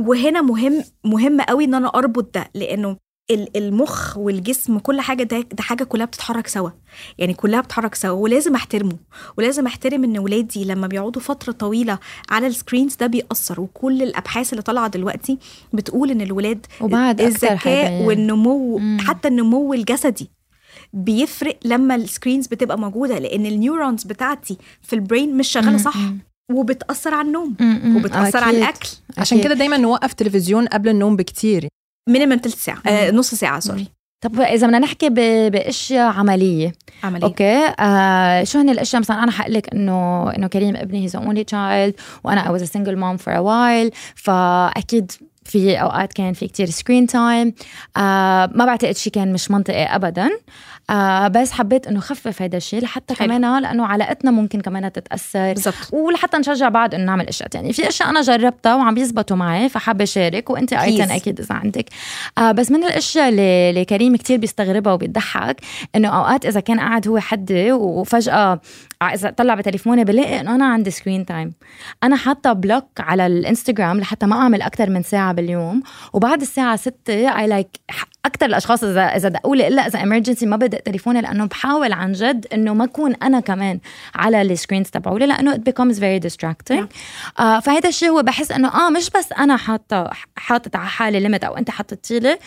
وهنا 0.00 0.42
مهم 0.42 0.84
مهم 1.04 1.40
قوي 1.40 1.64
إن 1.64 1.74
أنا 1.74 1.88
أربط 1.88 2.34
ده 2.34 2.50
لأنه 2.54 2.96
المخ 3.30 4.16
والجسم 4.16 4.78
كل 4.78 5.00
حاجة 5.00 5.22
ده 5.22 5.40
ده 5.40 5.62
حاجة 5.62 5.84
كلها 5.84 6.06
بتتحرك 6.06 6.46
سوا. 6.46 6.70
يعني 7.18 7.34
كلها 7.34 7.60
بتتحرك 7.60 7.94
سوا. 7.94 8.10
ولازم 8.20 8.54
أحترمه. 8.54 8.96
ولازم 9.38 9.66
أحترم 9.66 10.04
إن 10.04 10.18
ولادي 10.18 10.64
لما 10.64 10.86
بيقعدوا 10.86 11.22
فترة 11.22 11.52
طويلة 11.52 11.98
على 12.30 12.46
ال 12.46 12.52
screens 12.52 12.94
ده 12.94 13.06
بيأثر. 13.06 13.60
وكل 13.60 14.02
الأبحاث 14.02 14.52
اللي 14.52 14.62
طالعة 14.62 14.88
دلوقتي 14.88 15.38
بتقول 15.72 16.10
إن 16.10 16.20
الولاد 16.20 16.66
وبعد 16.80 17.20
الذكاء 17.20 17.56
حيبين. 17.56 18.06
والنمو 18.06 18.78
مم. 18.78 18.98
حتى 19.00 19.28
النمو 19.28 19.74
الجسدي 19.74 20.30
بيفرق 20.92 21.58
لما 21.64 21.94
ال 21.94 22.01
screens 22.01 22.46
بتبقى 22.46 22.78
موجودة. 22.78 23.18
لأن 23.18 23.46
ال 23.46 23.54
neurons 23.54 24.04
بتاعتي 24.04 24.56
في 24.82 24.92
ال 24.92 25.00
brain 25.00 25.36
مش 25.36 25.48
شغالة 25.48 25.76
صح. 25.78 25.96
وبتأثر 26.52 27.14
على 27.14 27.28
النوم. 27.28 27.56
وبتأثر 27.96 28.44
على 28.44 28.58
الأكل. 28.58 28.88
عشان 29.18 29.40
كده 29.42 29.54
دايما 29.54 29.76
نوقف 29.76 30.12
تلفزيون 30.12 30.66
قبل 30.66 30.88
النوم 30.88 31.16
بكتير. 31.16 31.68
minimum 32.08 32.38
تلت 32.38 32.54
ساعة. 32.54 32.78
آه 32.86 33.10
نص 33.10 33.34
ساعة 33.34 33.60
sorry 33.60 33.86
طب 34.20 34.40
إذا 34.40 34.66
بدنا 34.66 34.78
نحكي 34.78 35.08
بأشياء 35.50 36.12
عملية. 36.12 36.72
عملية. 37.04 37.24
Okay. 37.24 37.66
آه 37.80 38.44
شو 38.44 38.58
هن 38.58 38.70
الأشياء؟ 38.70 39.00
مثلا 39.00 39.22
أنا 39.22 39.30
حقول 39.32 39.54
لك 39.54 39.74
إنه 39.74 40.30
إنه 40.30 40.46
كريم 40.46 40.76
ابني 40.76 41.04
he's 41.04 41.16
only 41.16 41.44
child 41.44 41.94
وأنا 42.24 42.44
I 42.44 42.58
was 42.60 42.62
a 42.62 42.70
single 42.70 42.96
mom 42.96 43.24
for 43.24 43.32
a 43.32 43.42
while 43.42 43.96
فأكيد 44.16 45.12
في 45.44 45.76
أوقات 45.80 46.12
كان 46.12 46.32
في 46.32 46.46
كتير 46.46 46.70
screen 46.70 47.06
time 47.06 47.54
آه 47.96 48.50
ما 48.54 48.64
بعتقد 48.64 48.96
شيء 48.96 49.12
كان 49.12 49.32
مش 49.32 49.50
منطقي 49.50 49.84
ابدا. 49.84 50.30
آه 50.90 51.28
بس 51.28 51.52
حبيت 51.52 51.86
إنه 51.86 52.00
خفف 52.00 52.42
هذا 52.42 52.56
الشيء 52.56 52.82
لحتى 52.82 53.14
حلو. 53.14 53.28
كمان 53.28 53.62
لأنه 53.62 53.86
علاقتنا 53.86 54.30
ممكن 54.30 54.60
كمان 54.60 54.92
تتأثر. 54.92 55.52
بالضبط. 55.52 55.74
ولحتى 55.92 56.36
نشجع 56.36 56.68
بعض 56.68 56.94
إنه 56.94 57.04
نعمل 57.04 57.28
إشياء 57.28 57.48
يعني 57.54 57.72
في 57.72 57.88
إشياء 57.88 58.10
أنا 58.10 58.20
جربتها 58.20 58.74
وعم 58.74 58.94
بيزبطوا 58.94 59.36
معي 59.36 59.68
فحابة 59.68 60.04
أشارك 60.04 60.50
وأنت 60.50 60.72
أيضا. 60.72 61.16
أكيد 61.16 61.40
إذا 61.40 61.54
عندك. 61.54 61.86
آه 62.38 62.52
بس 62.52 62.70
من 62.70 62.84
الأشياء 62.84 63.28
اللي, 63.28 63.70
اللي 63.70 63.84
كريم 63.84 64.16
كتير 64.16 64.38
بيستغربها 64.38 64.92
وبيضحك 64.92 65.60
إنه 65.96 66.08
أوقات 66.08 66.46
إذا 66.46 66.60
كان 66.60 66.80
قاعد 66.80 67.08
هو 67.08 67.18
حدي 67.18 67.72
وفجأة 67.72 68.60
إذا 69.02 69.30
طلع 69.30 69.54
بتليفوني 69.54 70.04
بلاقي 70.04 70.40
إنه 70.40 70.54
أنا 70.54 70.66
عندي 70.66 70.90
screen 70.90 71.26
time 71.26 71.54
أنا 72.02 72.16
حاطة 72.16 72.52
block 72.52 72.84
على 72.98 73.26
الإنستغرام 73.26 74.00
لحتى 74.00 74.26
ما 74.26 74.36
أعمل 74.36 74.62
أكثر 74.62 74.90
من 74.90 75.02
ساعة 75.02 75.32
باليوم. 75.32 75.82
وبعد 76.12 76.40
الساعة 76.40 76.76
6 76.76 76.94
I 77.10 77.46
like 77.46 77.68
أكثر 78.24 78.46
الأشخاص 78.46 78.84
اذا 78.84 79.02
إذا 79.02 79.28
دقوا 79.28 79.56
لي 79.56 79.68
إلا 79.68 79.86
إذا 79.86 80.02
emergency 80.02 80.46
ما 80.46 80.56
بدق 80.56 80.78
تليفوني 80.78 81.20
لأنه 81.20 81.44
بحاول 81.44 81.92
عن 81.92 82.12
جد 82.12 82.46
إنه 82.52 82.74
ما 82.74 82.84
أكون 82.84 83.14
أنا 83.14 83.40
كمان 83.40 83.80
على 84.14 84.42
ال 84.42 84.48
screens 84.48 84.90
تبعولي 84.90 85.26
لأنه 85.26 85.54
it 85.54 85.58
becomes 85.58 85.98
very 85.98 86.28
distracting 86.30 86.74
Yeah. 86.84 87.40
آه 87.40 87.60
فهذا 87.60 87.88
الشيء 87.88 88.08
هو 88.10 88.22
بحس 88.22 88.52
إنه 88.52 88.68
آه 88.68 88.90
مش 88.90 89.10
بس 89.10 89.32
أنا 89.32 89.56
حاطه 89.56 90.10
حاطط 90.36 90.76
على 90.76 90.88
حالي 90.88 91.20
limit 91.20 91.44
أو 91.44 91.56
أنت 91.56 91.70
حطيتي 91.70 92.18
لي 92.18 92.38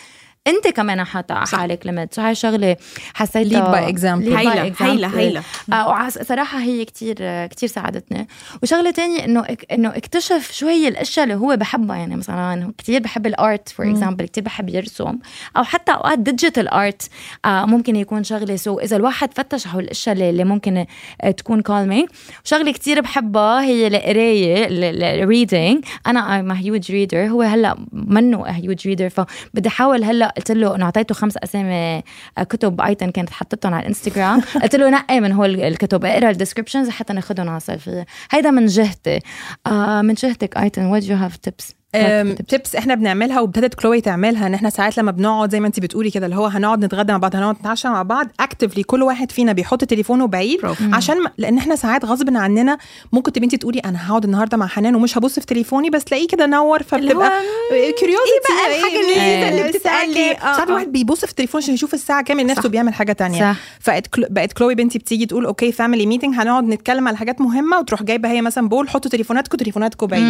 انت 0.48 0.68
كمان 0.68 1.04
حاطة 1.04 1.34
على. 1.34 1.46
حالك 1.46 1.86
limit 1.86 2.14
so 2.14 2.22
هاي 2.22 2.34
شغلة 2.34 2.76
حسيتها 3.14 3.90
example. 3.90 4.24
lead 4.24 4.78
by 4.78 4.82
هيلا. 4.82 5.10
هيلا 5.18 5.42
هيلا 5.70 6.08
صراحة 6.08 6.58
هي 6.58 6.84
كتير 6.84 7.46
كتير 7.46 7.68
ساعدتني. 7.68 8.28
وشغلة 8.62 8.90
تانية 8.90 9.24
إنه 9.24 9.46
إنه 9.72 9.88
اكتشف 9.88 10.52
شو 10.52 10.66
هي 10.66 10.88
الأشياء 10.88 11.24
اللي 11.24 11.34
هو 11.36 11.56
بحبها. 11.56 11.96
يعني 11.96 12.16
مثلا 12.16 12.72
كتير 12.78 13.00
بحب 13.00 13.26
ال 13.26 13.37
art 13.37 13.68
for 13.68 13.90
example 13.90 14.24
كتير 14.24 14.44
بحب 14.44 14.68
يرسم. 14.68 15.18
أو 15.56 15.64
حتى 15.64 15.92
أوقات 15.92 16.18
digital 16.18 16.68
art 16.68 17.02
آه 17.44 17.64
ممكن 17.64 17.96
يكون 17.96 18.24
شغلة. 18.24 18.56
so 18.56 18.78
إذا 18.78 18.96
الواحد 18.96 19.34
فتش 19.34 19.66
على 19.66 19.80
الأشياء 19.80 20.16
اللي, 20.16 20.44
ممكن 20.44 20.86
آه، 21.20 21.30
تكون 21.30 21.62
calming 21.62 22.08
وشغلة 22.44 22.72
كتير 22.72 23.00
بحبها 23.00 23.62
هي 23.62 23.86
القراية 23.86 24.66
ال 25.22 25.30
reading 25.30 25.84
I'm 26.08 26.50
a 26.50 26.54
huge 26.54 26.88
reader. 26.90 27.14
هو 27.14 27.42
هلأ 27.42 27.76
منه 27.92 28.44
huge 28.44 28.82
reader. 28.88 29.06
فبدي 29.06 29.68
أحاول 29.68 30.04
هلأ 30.04 30.34
قلت 30.38 30.50
له 30.50 30.74
إنه 30.74 30.84
أعطيته 30.84 31.14
خمس 31.14 31.36
أسامي 31.36 32.02
آه، 32.38 32.42
كتب 32.42 32.80
ايتن 32.80 33.10
كانت 33.10 33.30
حطتهم 33.30 33.74
على 33.74 33.82
الانستغرام 33.82 34.40
قلت 34.62 34.76
له 34.76 34.90
نقي 34.90 35.20
من 35.20 35.32
هول 35.32 35.60
الكتب؟ 35.60 36.04
أقرأ 36.04 36.30
ال 36.30 36.35
descriptions 36.35 36.88
حتى 36.88 37.12
ناخذهم 37.12 37.48
على 37.48 37.56
الصيفيه 37.56 38.06
هيدا 38.30 38.50
من 38.50 38.66
جهتي. 38.66 39.20
آه 39.66 40.02
من 40.02 40.14
جهتك 40.14 40.56
ايتن 40.56 40.84
what 40.84 41.04
you 41.04 41.16
have 41.16 41.36
tips 41.36 41.77
tips 42.48 42.76
إحنا 42.76 42.94
بنعملها 42.94 43.40
وابتدت 43.40 43.74
كلوي 43.74 44.00
تعملها 44.00 44.46
إن 44.46 44.54
إحنا 44.54 44.70
ساعات 44.70 44.98
لما 44.98 45.10
بنقعد 45.10 45.50
زي 45.50 45.60
ما 45.60 45.66
انت 45.66 45.80
بتقولي 45.80 46.10
كده 46.10 46.26
اللي 46.26 46.36
هو 46.36 46.46
هنقعد 46.46 46.84
نتغدى 46.84 47.12
مع 47.12 47.18
بعض 47.18 47.36
هنقعد 47.36 47.56
نتعشى 47.60 47.88
مع 47.88 48.02
بعض 48.02 48.26
actively 48.40 48.82
كل 48.82 49.02
واحد 49.02 49.32
فينا 49.32 49.52
بيحط 49.52 49.84
تليفونه 49.84 50.26
بعيد. 50.26 50.60
عشان 50.92 51.16
لأن 51.38 51.58
إحنا 51.58 51.76
ساعات 51.76 52.04
غصب 52.04 52.36
عننا 52.36 52.78
ممكن 53.12 53.32
تبقي 53.32 53.44
انت 53.44 53.54
تقولي 53.54 53.78
أنا 53.78 54.10
هقعد 54.10 54.24
النهارده 54.24 54.56
مع 54.56 54.66
حنان 54.66 54.94
ومش 54.94 55.18
هبص 55.18 55.38
في 55.38 55.46
تليفوني 55.46 55.90
بس 55.90 56.04
تلاقيه 56.04 56.28
كده 56.28 56.46
نور 56.46 56.82
فبتبقى 56.82 57.32
curiosity 57.70 58.08
إيه 58.08 58.68
بقى 58.68 58.78
الحاجة 58.78 59.00
اللذيذة 59.00 59.48
اللي 59.48 59.68
بتسألي؟ 59.68 60.32
آه، 60.32 60.38
ساعات 60.40 60.58
آه. 60.60 60.64
الواحد 60.64 60.92
بيبص 60.92 61.24
في 61.24 61.30
التليفون 61.30 61.62
عشان 61.62 61.74
يشوف 61.74 61.94
الساعة 61.94 62.22
كام 62.22 62.40
نفسه. 62.40 62.68
بيعمل 62.68 62.94
حاجة 62.94 63.12
تانية. 63.12 63.56
فبقت 63.80 64.06
كلو... 64.06 64.26
بقت 64.30 64.52
كلوي 64.52 64.74
بنتي 64.74 64.98
بتيجي 64.98 65.26
تقول 65.26 65.44
okay 65.46 65.72
family 65.72 66.06
meeting 66.06 66.34
هنقعد 66.34 66.64
نتكلم 66.64 67.08
على 67.08 67.16
حاجات 67.16 67.40
مهمة 67.40 67.78
وتروح 67.78 68.02
جايبة 68.02 68.30
هي 68.30 68.42
مثلا 68.42 68.68
bowl 68.68 68.88
حطوا 68.88 69.10
تليفوناتكم 69.10 69.56
تليفوناتكم 69.58 70.06
بعيد 70.06 70.24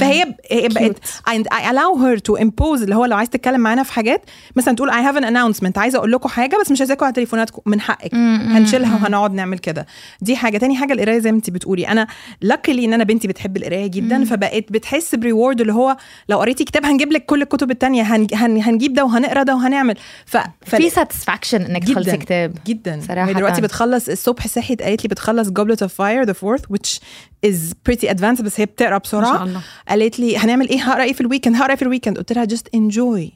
فهي 0.00 0.34
بقت 0.68 0.97
and 1.30 1.42
I 1.42 1.72
allow 1.72 1.98
her 2.02 2.20
to 2.30 2.42
impose 2.44 2.82
اللي 2.82 2.94
هو 2.94 3.04
لو 3.04 3.16
عايز 3.16 3.28
تتكلم 3.28 3.60
معانا 3.60 3.82
في 3.82 3.92
حاجات 3.92 4.22
مثلا 4.56 4.74
تقول 4.74 4.90
I 4.90 4.94
have 4.94 5.20
an 5.20 5.24
announcement 5.24 5.78
عايزة 5.78 5.98
أقول 5.98 6.12
لكم 6.12 6.28
حاجة 6.28 6.56
بس 6.60 6.70
مش 6.70 6.80
عايزاكم 6.80 7.04
على 7.04 7.14
تليفوناتكم 7.14 7.62
من 7.66 7.80
حقك. 7.80 8.14
هنشيلها 8.14 8.94
وهنقعد 8.94 9.34
نعمل 9.34 9.58
كده. 9.58 9.86
دي 10.20 10.36
حاجة. 10.36 10.58
تاني 10.58 10.76
حاجة 10.76 10.92
القراية 10.92 11.18
زي 11.18 11.32
ما 11.32 11.36
انت 11.36 11.50
بتقولي. 11.50 11.88
أنا 11.88 12.06
luckily 12.44 12.68
إن 12.68 12.92
أنا 12.92 13.04
بنتي 13.04 13.28
بتحب 13.28 13.56
القراية 13.56 13.86
جدا 13.86 14.24
فبقت 14.24 14.72
بتحس 14.72 15.14
ب 15.14 15.21
reward 15.21 15.60
اللي 15.60 15.72
هو 15.72 15.96
لو 16.28 16.38
قريتي 16.38 16.64
كتاب 16.64 16.84
هنجيب 16.84 17.12
لك 17.12 17.26
كل 17.26 17.42
الكتب 17.42 17.70
التانية. 17.70 18.02
هن... 18.02 18.26
هن... 18.34 18.62
هنجيب 18.62 18.94
ده 18.94 19.04
وهنقرا 19.04 19.42
ده 19.42 19.54
وهنعمل. 19.54 19.96
ف... 20.26 20.36
ف... 20.36 20.74
في 20.74 20.90
satisfaction 20.90 21.62
إنك. 21.62 21.84
تخلصي 21.84 22.16
كتاب. 22.16 22.58
جدا. 22.66 23.00
صراحة. 23.08 23.28
هي 23.28 23.34
دلوقتي 23.34 23.60
بتخلص 23.60 24.08
الصبح 24.08 24.46
صحيت 24.46 24.82
قالت 24.82 25.04
لي 25.04 25.08
بتخلص 25.08 25.48
Goblet 25.48 25.86
of 25.86 25.90
Fire 25.90 26.26
the 26.28 26.34
fourth 26.34 26.62
which 26.74 26.98
is 27.46 27.74
pretty 27.88 28.08
advanced 28.08 28.42
بس 28.42 28.60
هي 28.60 28.66
بتقرأ 28.66 28.98
بسرعة. 28.98 29.30
ما 29.30 29.36
شاء 29.38 29.44
الله. 29.46 29.60
قالت 29.88 30.20
لي 30.20 30.38
هنعمل 30.38 30.68
إيه؟ 30.68 30.78
هقرأ 30.88 31.02
إيه 31.04 31.12
في 31.12 31.20
ال 31.20 31.24
weekend 31.24 31.56
هقرأ 31.56 31.70
إيه 31.70 31.76
في 31.76 31.82
ال 31.82 31.86
weekend 31.86 32.18
قلت 32.18 32.32
لها 32.32 32.46
just 32.46 32.76
enjoy. 32.76 33.30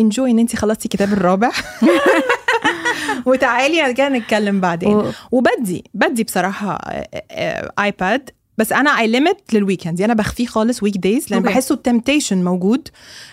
Enjoy 0.00 0.18
إن 0.18 0.38
انت 0.38 0.56
خلصتي 0.56 0.84
الكتاب 0.84 1.12
الرابع. 1.12 1.50
وتعالي 3.26 3.94
كده 3.94 4.08
نتكلم 4.08 4.60
بعدين. 4.60 4.94
و- 4.96 5.12
وبدي 5.32 5.84
بدي 5.94 6.24
بصراحة 6.24 6.78
iPad 7.78 8.30
بس 8.58 8.72
أنا 8.72 8.90
I 8.90 9.06
limit 9.06 9.36
لل 9.52 9.63
weekend 9.63 10.00
أنا 10.02 10.14
بخفيه 10.14 10.46
خالص 10.46 10.82
weekdays 10.82 11.26
لأن 11.30 11.40
okay. 11.42 11.52
بحسه 11.54 11.74
ال 11.74 11.80
temptation 11.80 12.44
موجود. 12.44 12.88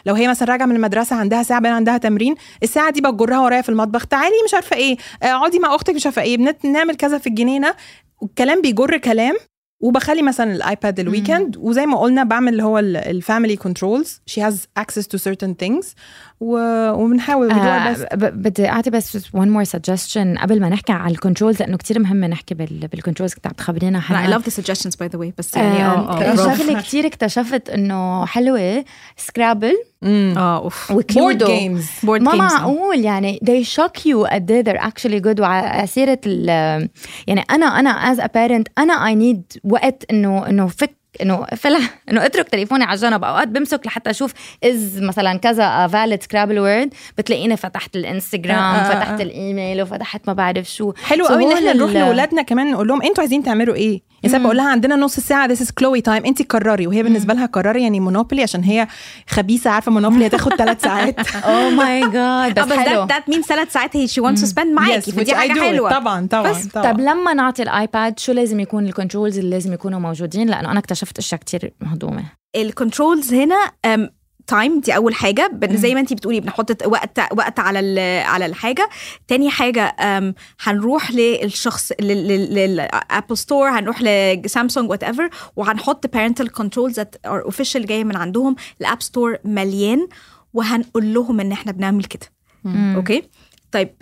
لو 0.05 0.13
هي 0.15 0.27
مثلا 0.27 0.51
راجعة 0.51 0.65
من 0.65 0.75
المدرسة 0.75 1.15
عندها 1.15 1.43
ساعة 1.43 1.61
بين 1.61 1.71
عندها 1.71 1.97
تمرين 1.97 2.35
الساعة 2.63 2.89
دي 2.91 3.01
بجرها 3.01 3.39
ورايا 3.39 3.61
في 3.61 3.69
المطبخ. 3.69 4.05
تعالي 4.05 4.35
مش 4.47 4.53
عارفة 4.53 4.75
إيه. 4.75 4.97
آه، 5.23 5.25
اقعدي 5.25 5.59
مع 5.59 5.75
أختك 5.75 5.93
مش 5.95 6.05
عارفة 6.05 6.21
إيه. 6.21 6.37
بنت 6.37 6.65
نعمل 6.65 6.95
كذا 6.95 7.17
في 7.17 7.27
الجنينة. 7.27 7.75
والكلام 8.21 8.61
بيجر 8.61 8.97
كلام. 8.97 9.35
وبخلي 9.79 10.21
مثلا 10.21 10.51
ال 10.55 10.64
iPad 10.64 10.99
ال 10.99 11.07
weekend 11.07 11.57
وزي 11.57 11.85
ما 11.85 11.97
قلنا 11.99 12.23
بعمل 12.23 12.51
اللي 12.51 12.63
هو 12.63 12.79
ال 12.79 12.90
family 12.90 13.55
controls 13.55 14.21
she 14.25 14.41
has 14.41 14.67
access 14.77 15.07
to 15.07 15.17
certain 15.17 15.53
things. 15.63 15.85
و- 15.85 15.95
وبنحاول 16.39 17.51
آه 17.51 17.95
بدي 18.13 18.69
أعطي 18.69 18.89
بس 18.89 19.17
one 19.17 19.47
more 19.49 19.69
suggestion. 19.77 20.41
قبل 20.41 20.61
ما 20.61 20.69
نحكي 20.69 20.91
على 20.91 21.11
ال 21.13 21.18
controls 21.18 21.59
لأنه 21.59 21.77
كتير 21.77 21.99
مهم 21.99 22.25
نحكي 22.25 22.53
بال- 22.55 22.87
بال 22.87 22.96
controls 22.96 23.33
كنت 23.33 23.47
عم 23.47 23.53
تخبرينا 23.53 23.99
I 23.99 24.01
حنان 24.01 24.39
love 24.39 24.43
the 24.43 24.49
suggestions 24.51 24.91
by 25.03 25.07
the 25.15 25.19
way 25.19 25.31
بس 25.37 25.55
يعني 25.55 25.85
آه 25.85 25.89
آه، 25.89 26.19
برافو. 26.35 26.63
شغلة 26.63 26.81
كتير 26.81 27.05
اكتشفت 27.07 27.69
إنه 27.69 28.25
حلوة 28.25 28.85
Scrabble 29.17 29.73
آه 30.03 30.57
أوف. 30.57 30.91
و 30.91 30.99
Cluedo 30.99 31.45
games. 31.45 32.05
Board 32.05 32.21
ما 32.21 32.33
آه. 32.33 32.35
معقول 32.35 32.99
يعني 32.99 33.39
they 33.45 33.65
shock 33.67 34.01
you 34.01 34.27
قد 34.33 34.51
إيه 34.51 34.63
they're 34.63 34.81
actually 34.83 35.21
good. 35.23 35.39
وعلى 35.39 35.87
سيرة 35.87 36.19
ال- 36.25 36.89
يعني 37.27 37.41
أنا 37.51 37.65
أنا 37.65 38.15
as 38.15 38.17
a 38.17 38.23
parent 38.27 38.63
أنا 38.77 39.13
I 39.13 39.15
need 39.17 39.59
وقت 39.63 40.03
إنه 40.11 40.47
إنه 40.49 40.67
فك 40.67 40.96
إنه 41.21 41.45
فلا 41.45 41.79
إنه 42.11 42.25
اترك 42.25 42.49
تليفوني 42.49 42.83
على 42.83 42.99
جنب 42.99 43.23
أوقات 43.23 43.47
بمسك 43.47 43.81
لحتى 43.87 44.09
أشوف 44.09 44.33
is 44.63 45.01
مثلا 45.01 45.37
كذا 45.37 45.87
valid 45.87 46.23
Scrabble 46.23 46.59
word 46.59 46.93
بتلاقيني 47.17 47.57
فتحت 47.57 47.95
الانستغرام 47.95 48.57
آه، 48.57 48.77
آه، 48.77 48.89
فتحت 48.89 49.19
آه. 49.19 49.23
الإيميل 49.23 49.81
وفتحت 49.81 50.21
ما 50.27 50.33
بعرف 50.33 50.65
شو. 50.71 50.93
حلو 51.05 51.25
قوي 51.25 51.43
إن 51.45 51.51
إحنا 51.51 51.73
نروح 51.73 51.91
لاولادنا 51.91 52.41
كمان 52.41 52.71
نقول 52.71 52.87
لهم 52.87 53.01
أنتوا 53.01 53.19
عايزين 53.21 53.43
تعملوا 53.43 53.75
إيه؟ 53.75 54.07
يعني 54.23 54.43
بقول 54.43 54.57
لها 54.57 54.69
عندنا 54.69 54.95
نص 54.95 55.19
ساعة 55.19 55.55
this 55.55 55.57
is 55.59 55.71
كلوي 55.73 56.01
time 56.01 56.25
انت 56.25 56.51
قرري 56.51 56.87
وهي 56.87 57.03
بالنسبة 57.03 57.33
لها 57.33 57.45
قرري 57.45 57.83
يعني 57.83 57.99
Monopoly 57.99 58.43
عشان 58.43 58.63
هي 58.63 58.87
خبيثة 59.29 59.69
عارفة 59.69 59.91
Monopoly 59.91 60.27
هتاخد 60.27 60.53
ثلاث 60.55 60.81
ساعات. 60.81 61.35
Oh 61.35 61.69
my 61.69 62.01
God 62.09 62.59
بس 62.59 62.65
بس 62.71 62.73
حلو. 62.73 63.07
that 63.07 63.33
means 63.33 63.45
ثلاث 63.47 63.73
ساعات 63.73 63.97
هي 63.97 64.07
wants 64.07 64.39
to 64.39 64.53
spend 64.53 64.67
معاكي 64.73 65.11
فدي 65.11 65.35
حاجة. 65.35 65.59
حلوة. 65.59 65.91
طبعا 65.91 66.27
طبعا 66.27 66.51
بس 66.51 66.65
طبعا. 66.65 66.91
طب 66.91 66.99
لما 66.99 67.33
نعطي 67.33 67.63
ال 67.63 67.75
iPad 67.75 68.19
شو 68.19 68.31
لازم 68.31 68.59
يكون 68.59 68.85
ال 68.85 68.91
controls 68.91 69.37
اللي 69.39 69.51
لازم 69.51 69.73
يكونوا 69.73 69.99
موجودين؟ 69.99 70.49
لأنه 70.49 70.71
أنا 70.71 70.79
اكتشفت 70.79 71.06
أشياء 71.17 71.41
كتير 71.41 71.73
مهضومة. 71.81 72.23
ال 72.55 72.64
controls 72.64 73.33
هنا 73.33 73.71
time 74.47 74.79
دي 74.79 74.95
أول 74.95 75.15
حاجة. 75.15 75.59
زي 75.71 75.93
ما 75.93 75.99
انت 75.99 76.13
بتقولي 76.13 76.39
بنحط 76.39 76.85
وقت 76.85 77.19
وقت 77.31 77.59
على 77.59 77.99
على 78.25 78.45
الحاجة. 78.45 78.89
تاني 79.27 79.49
حاجة 79.49 79.95
هنروح 80.59 81.11
للشخص 81.11 81.91
لل 82.01 82.40
Apple 82.40 83.37
Store 83.37 83.69
هنروح 83.69 84.01
ل 84.01 84.89
Samsung 84.89 85.03
whatever 85.03 85.29
وهنحط 85.55 86.07
parental 86.07 86.47
controls 86.61 86.93
that 86.93 87.29
are 87.31 87.51
official 87.51 87.77
جاية 87.77 88.03
من 88.03 88.15
عندهم. 88.15 88.55
ال 88.81 88.86
App 88.86 89.01
Store 89.01 89.37
مليان 89.43 90.07
وهنقول 90.53 91.13
لهم 91.13 91.39
إن 91.39 91.51
إحنا 91.51 91.71
بنعمل 91.71 92.03
كده. 92.03 92.27
أوكي؟ 92.95 93.23
طيب 93.71 93.95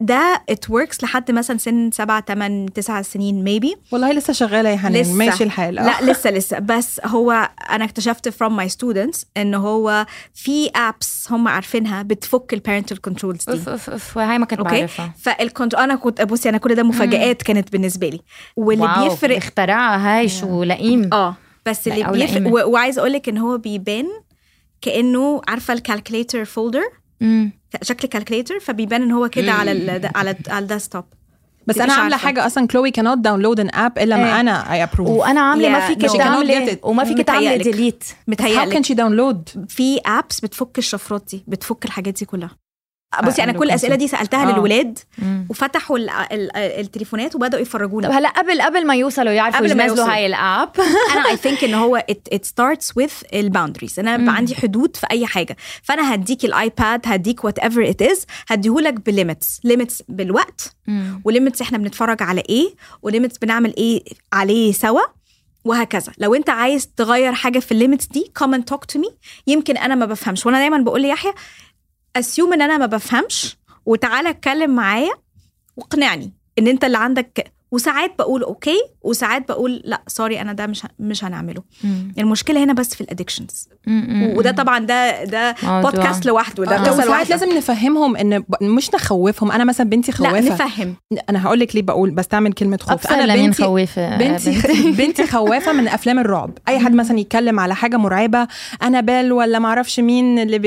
ده 0.00 0.42
it 0.50 0.70
works 0.72 1.02
لحد 1.02 1.30
مثلا 1.30 1.58
سن 1.58 1.90
سبعة 1.90 2.20
تمن 2.20 2.72
تسعة 2.72 3.02
سنين 3.02 3.44
maybe. 3.60 3.76
والله 3.92 4.12
لسه 4.12 4.32
شغالة 4.32 4.68
يا 4.70 4.76
حنان. 4.76 5.12
ماشي 5.16 5.44
الحال. 5.44 5.78
آه. 5.78 6.00
لا 6.00 6.12
لسه 6.12 6.30
لسه. 6.30 6.58
بس 6.58 7.00
هو 7.04 7.48
أنا 7.70 7.84
اكتشفت 7.84 8.28
from 8.28 8.48
my 8.60 8.68
students 8.72 9.24
إن 9.36 9.54
هو 9.54 10.06
في 10.34 10.68
apps 10.68 11.32
هم 11.32 11.48
عارفينها 11.48 12.02
بتفك 12.02 12.54
البارنتال 12.54 13.00
كنترولز 13.00 13.48
اوف 13.48 13.64
دي. 13.64 13.70
أوف 13.70 13.90
أوف 13.90 14.18
هاي 14.18 14.38
ما 14.38 14.46
كنت 14.46 14.58
أوكي؟ 14.58 14.70
بعرفها. 14.78 15.12
فالكنت 15.22 15.74
أنا 15.74 15.94
كنت 15.96 16.22
بصي 16.22 16.48
أنا 16.48 16.58
كل 16.58 16.74
ده 16.74 16.82
مفاجآت 16.82 17.42
كانت 17.42 17.72
بالنسبة 17.72 18.08
لي. 18.08 18.20
واللي 18.56 18.84
واو، 18.84 19.08
بيفرق 19.08 19.36
اختراعها 19.36 20.18
هاي 20.18 20.28
شو 20.28 20.62
لئيم 20.62 21.10
آه. 21.12 21.36
بس 21.66 21.88
اللي 21.88 21.98
بيفرق 22.12 22.12
لئيمة. 22.14 22.50
و- 22.52 22.70
وعايزة 22.70 23.00
أقول 23.00 23.12
لك 23.12 23.28
إن 23.28 23.38
هو 23.38 23.58
بيبان 23.58 24.06
كأنه 24.80 25.40
عارفة 25.48 25.74
الكالكوليتر 25.74 26.44
فولدر 26.44 26.82
مم. 27.20 27.52
شكل 27.82 28.08
كالكوليتر 28.08 28.60
فبيبان 28.60 29.02
إن 29.02 29.10
هو 29.10 29.28
كده 29.28 29.52
على 29.52 29.72
ال 29.72 30.10
على 30.14 30.36
على 30.48 30.62
الديسكتوب 30.62 31.04
بس 31.66 31.78
أنا 31.78 31.92
عاملة. 31.92 32.16
حاجة 32.16 32.46
أصلا 32.46 32.66
كلوي 32.66 32.90
كانوت 32.90 33.18
داونلود 33.18 33.60
ان 33.60 33.70
اب 33.74 33.98
إلا 33.98 34.16
ما 34.16 34.26
إيه. 34.34 34.40
أنا 34.40 34.72
اي 34.72 34.82
ابروف 34.82 35.08
وأنا 35.08 35.40
عاملة 35.40 35.68
ما 35.68 35.80
فيك 35.86 36.06
it. 36.06 36.78
وما 36.82 37.04
فيك 37.04 37.18
تعملي 37.26 37.46
متهيألك. 37.46 37.62
ديليت 37.64 38.04
هاو 38.10 38.16
متهيألك 38.28 38.72
كان 38.72 38.82
شي 38.82 38.94
داونلود 38.94 39.66
في 39.68 40.00
apps 40.06 40.40
بتفك 40.40 40.78
الشفرات 40.78 41.24
دي 41.30 41.44
بتفك 41.48 41.84
الحاجات 41.84 42.14
دي 42.14 42.24
كلها 42.24 42.50
بصي 43.20 43.44
أنا 43.44 43.52
كل 43.52 43.64
الأسئلة 43.64 43.94
دي 43.94 44.08
سألتها 44.08 44.48
آه. 44.48 44.52
للولاد 44.52 44.98
مم. 45.18 45.46
وفتحوا 45.50 45.98
ال- 45.98 46.10
ال- 46.10 46.56
التليفونات 46.56 47.34
وبدأوا 47.34 47.62
طب 47.62 47.66
يفرجونا. 47.66 48.18
هلا 48.18 48.28
قبل 48.28 48.62
قبل 48.62 48.86
ما 48.86 48.94
يوصلوا 48.94 49.32
يعرفوا 49.32 49.58
قبل 49.60 49.76
ما 49.76 49.82
ينزلوا 49.84 49.98
يوصلوا. 49.98 50.14
هاي 50.16 50.26
ال 50.26 50.35
app. 50.35 50.70
أنا 51.12 51.28
I 51.30 51.36
think 51.36 51.64
إن 51.64 51.74
هو 51.74 52.04
it, 52.10 52.34
it 52.36 52.40
starts 52.40 52.86
with 53.02 53.34
ال 53.34 53.40
boundaries 53.40 53.98
أنا 53.98 54.16
بقى 54.16 54.34
عندي 54.36 54.54
حدود 54.54 54.96
في 54.96 55.06
أي 55.10 55.26
حاجة. 55.26 55.56
فأنا 55.82 56.14
هديك 56.14 56.44
ال 56.44 56.55
iPad 56.55 57.00
هديك 57.06 57.44
whatever 57.44 57.88
it 57.90 58.02
is 58.02 58.26
هديهولك 58.48 58.94
ب 58.94 59.03
limits 59.03 59.60
limits 59.64 60.02
بالوقت 60.08 60.76
و 61.24 61.29
limits 61.29 61.60
إحنا 61.62 61.78
بنتفرج 61.78 62.22
على 62.22 62.42
إيه 62.48 62.74
و 63.02 63.07
limits 63.07 63.38
بنعمل 63.38 63.74
إيه 63.76 64.04
عليه 64.32 64.72
سوا 64.72 65.00
وهكذا. 65.64 66.12
لو 66.18 66.34
أنت 66.34 66.50
عايز 66.50 66.86
تغير 66.96 67.32
حاجة 67.32 67.58
في 67.58 67.72
ال 67.72 67.77
limits 67.77 68.06
دي 68.06 68.32
and 68.44 68.74
talk 68.74 68.96
to 68.96 69.00
me. 69.00 69.12
يمكن 69.46 69.76
أنا 69.76 69.94
ما 69.94 70.06
بفهمش. 70.06 70.46
وأنا 70.46 70.58
دايما 70.58 70.78
بقول 70.78 71.02
ليحيى 71.02 71.32
assume 72.16 72.52
إن 72.52 72.62
أنا 72.62 72.78
ما 72.78 72.86
بفهمش 72.86 73.56
وتعالى 73.86 74.30
اتكلم 74.30 74.74
معايا 74.74 75.14
واقنعني 75.76 76.32
إن 76.58 76.66
أنت 76.68 76.84
اللي 76.84 76.98
عندك 76.98 77.52
وساعات 77.74 78.12
بقول 78.18 78.42
okay 78.42 78.76
وساعات 79.02 79.48
بقول 79.48 79.82
لأ 79.84 80.00
sorry 80.06 80.40
أنا 80.40 80.52
ده 80.52 80.66
مش 80.66 80.82
مش 80.98 81.24
هنعمله. 81.24 81.62
المشكلة 82.18 82.64
هنا 82.64 82.72
بس 82.72 82.94
في 82.94 83.00
ال 83.00 83.06
addictions 83.06 83.68
وده 84.36 84.50
طبعا 84.50 84.78
ده 84.78 85.24
ده. 85.24 85.54
بودكاست 85.82 86.26
لوحده 86.26 86.64
ده 86.64 86.70
لا 86.76 86.82
قصه 86.82 86.92
وساعات 86.92 87.06
لوحدها 87.08 87.36
لازم 87.36 87.56
نفهمهم 87.56 88.16
إن 88.16 88.38
ب- 88.38 88.62
مش 88.62 88.94
نخوفهم. 88.94 89.52
أنا 89.52 89.64
مثلا 89.64 89.88
بنتي 89.90 90.12
لأ 90.12 90.16
خوافة. 90.30 90.64
نفهم. 90.66 90.96
أنا 91.30 91.46
هقول 91.46 91.60
لك 91.60 91.74
ليه 91.74 91.82
بقول 91.82 92.10
بستعمل 92.10 92.52
كلمة 92.52 92.78
خوف. 92.82 93.06
أنا 93.12 93.34
بنتي 93.34 93.62
خوافة 93.64 94.16
بنتي 94.16 94.60
بنتي. 94.98 95.26
خوافة 95.26 95.72
من 95.72 95.88
أفلام 95.88 96.18
الرعب. 96.18 96.58
أي 96.68 96.78
حد 96.78 96.94
مثلا 96.94 97.18
يتكلم 97.20 97.60
على 97.60 97.74
حاجة 97.74 97.96
مرعبة 97.96 98.48
أنا 98.82 99.00
بال 99.00 99.32
ولا 99.32 99.58
ما 99.58 99.68
أعرفش 99.68 100.00
مين 100.00 100.38
اللي 100.38 100.58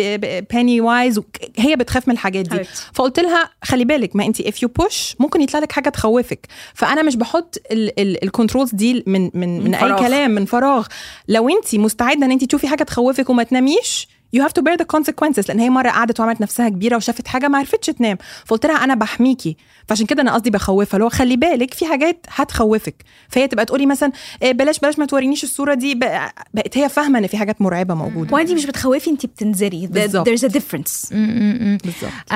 Pennywise 0.53 1.19
هي 1.57 1.75
بتخاف 1.75 2.07
من 2.07 2.13
الحاجات 2.13 2.45
دي. 2.49 2.59
فقلت 2.93 3.19
لها 3.19 3.49
خلي 3.63 3.85
بالك 3.85 4.15
ما 4.15 4.25
انت 4.25 4.41
if 4.41 4.63
you 4.63 4.69
push 4.69 5.15
ممكن 5.19 5.41
يطلع 5.41 5.59
لك 5.59 5.71
حاجة 5.71 5.89
تخوفك. 5.89 6.47
فأنا 6.73 6.96
مش 7.01 7.15
بحط 7.15 7.57
ال 7.71 7.83
controls 7.83 8.75
دي 8.75 9.03
من 9.07 9.21
من 9.21 9.31
من, 9.33 9.63
من 9.63 9.75
أي. 9.75 9.99
كلام 9.99 10.31
من 10.31 10.45
فراغ 10.45 10.87
لو 11.27 11.49
انت 11.49 11.75
مستعدة 11.75 12.25
إن 12.25 12.31
انت 12.31 12.43
تشوفي 12.43 12.67
حاجة 12.67 12.83
تخوفك 12.83 13.29
وما 13.29 13.43
تناميش 13.43 14.07
you 14.35 14.39
have 14.41 14.53
to 14.53 14.61
bear 14.61 14.77
the 14.77 14.85
consequences. 14.97 15.47
لأن 15.49 15.59
هي 15.59 15.69
مرة 15.69 15.89
قعدت 15.89 16.19
وعملت 16.19 16.41
نفسها 16.41 16.69
كبيرة 16.69 16.95
وشافت 16.95 17.27
حاجة 17.27 17.47
ما 17.47 17.57
عرفتش 17.57 17.87
تنام. 17.87 18.17
فقلت 18.45 18.65
لها 18.65 18.75
أنا 18.83 18.95
بحميكي. 18.95 19.57
فعشان 19.87 20.05
كده 20.05 20.21
أنا 20.21 20.33
قصدي 20.33 20.49
بخوفها. 20.49 20.97
لو 20.97 21.09
خلي 21.09 21.35
بالك 21.37 21.73
في 21.73 21.85
حاجات 21.85 22.25
هتخوفك. 22.29 22.95
فهي 23.29 23.47
تبقى 23.47 23.65
تقولي 23.65 23.85
مثلا 23.85 24.11
إيه 24.41 24.51
بلاش 24.51 24.79
بلاش 24.79 24.99
ما 24.99 25.05
تورينيش 25.05 25.43
الصورة 25.43 25.73
دي. 25.73 25.95
بق- 25.95 26.31
بقت 26.53 26.77
هي 26.77 26.89
فاهمة 26.89 27.19
إن 27.19 27.27
في 27.27 27.37
حاجات 27.37 27.61
مرعبة 27.61 27.93
موجودة. 27.93 28.35
وانت 28.35 28.51
مش 28.51 28.65
بتخوفي 28.65 29.09
انت 29.09 29.25
بالظبط. 29.93 30.29
there's 30.29 30.41
a 30.49 30.53
difference. 30.53 31.13
بالظبط. 31.83 32.33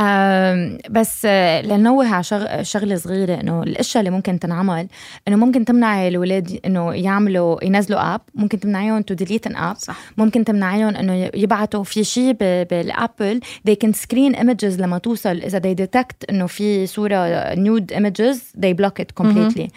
بس 0.89 1.25
لنوه 1.65 2.07
على 2.13 2.23
شغ- 2.23 2.61
شغلة 2.63 2.95
صغيرة 2.95 3.33
إنه 3.41 3.63
الاشياء 3.63 4.01
اللي 4.01 4.15
ممكن 4.15 4.39
تنعمل 4.39 4.87
إنه 5.27 5.35
ممكن 5.35 5.65
تمنعي 5.65 6.07
الاولاد 6.07 6.59
إنه 6.65 6.93
يعملوا 6.93 7.63
ينزلوا 7.63 8.15
app 8.15 8.21
ممكن 8.35 8.59
تمنعيهم 8.59 9.01
to 9.01 9.13
delete 9.13 9.47
an 9.47 9.55
app. 9.55 9.75
ممكن 10.17 10.43
تمنعيهم 10.45 10.95
إنه 10.95 11.29
يبعتوا 11.33 11.80
في 11.83 12.03
شيء 12.03 12.31
بال 12.41 12.69
Apple 12.69 13.39
they 13.69 13.75
can 13.85 13.91
screen 13.91 14.35
images 14.35 14.79
لما 14.79 14.97
توصل. 14.97 15.29
إذا 15.29 15.59
they 15.59 15.75
detect 15.85 16.29
إنه 16.29 16.47
في 16.47 16.87
صورة 16.87 17.53
nude 17.55 17.95
images 17.95 18.37
they 18.59 18.73
block 18.73 19.03
it 19.03 19.23
completely. 19.23 19.67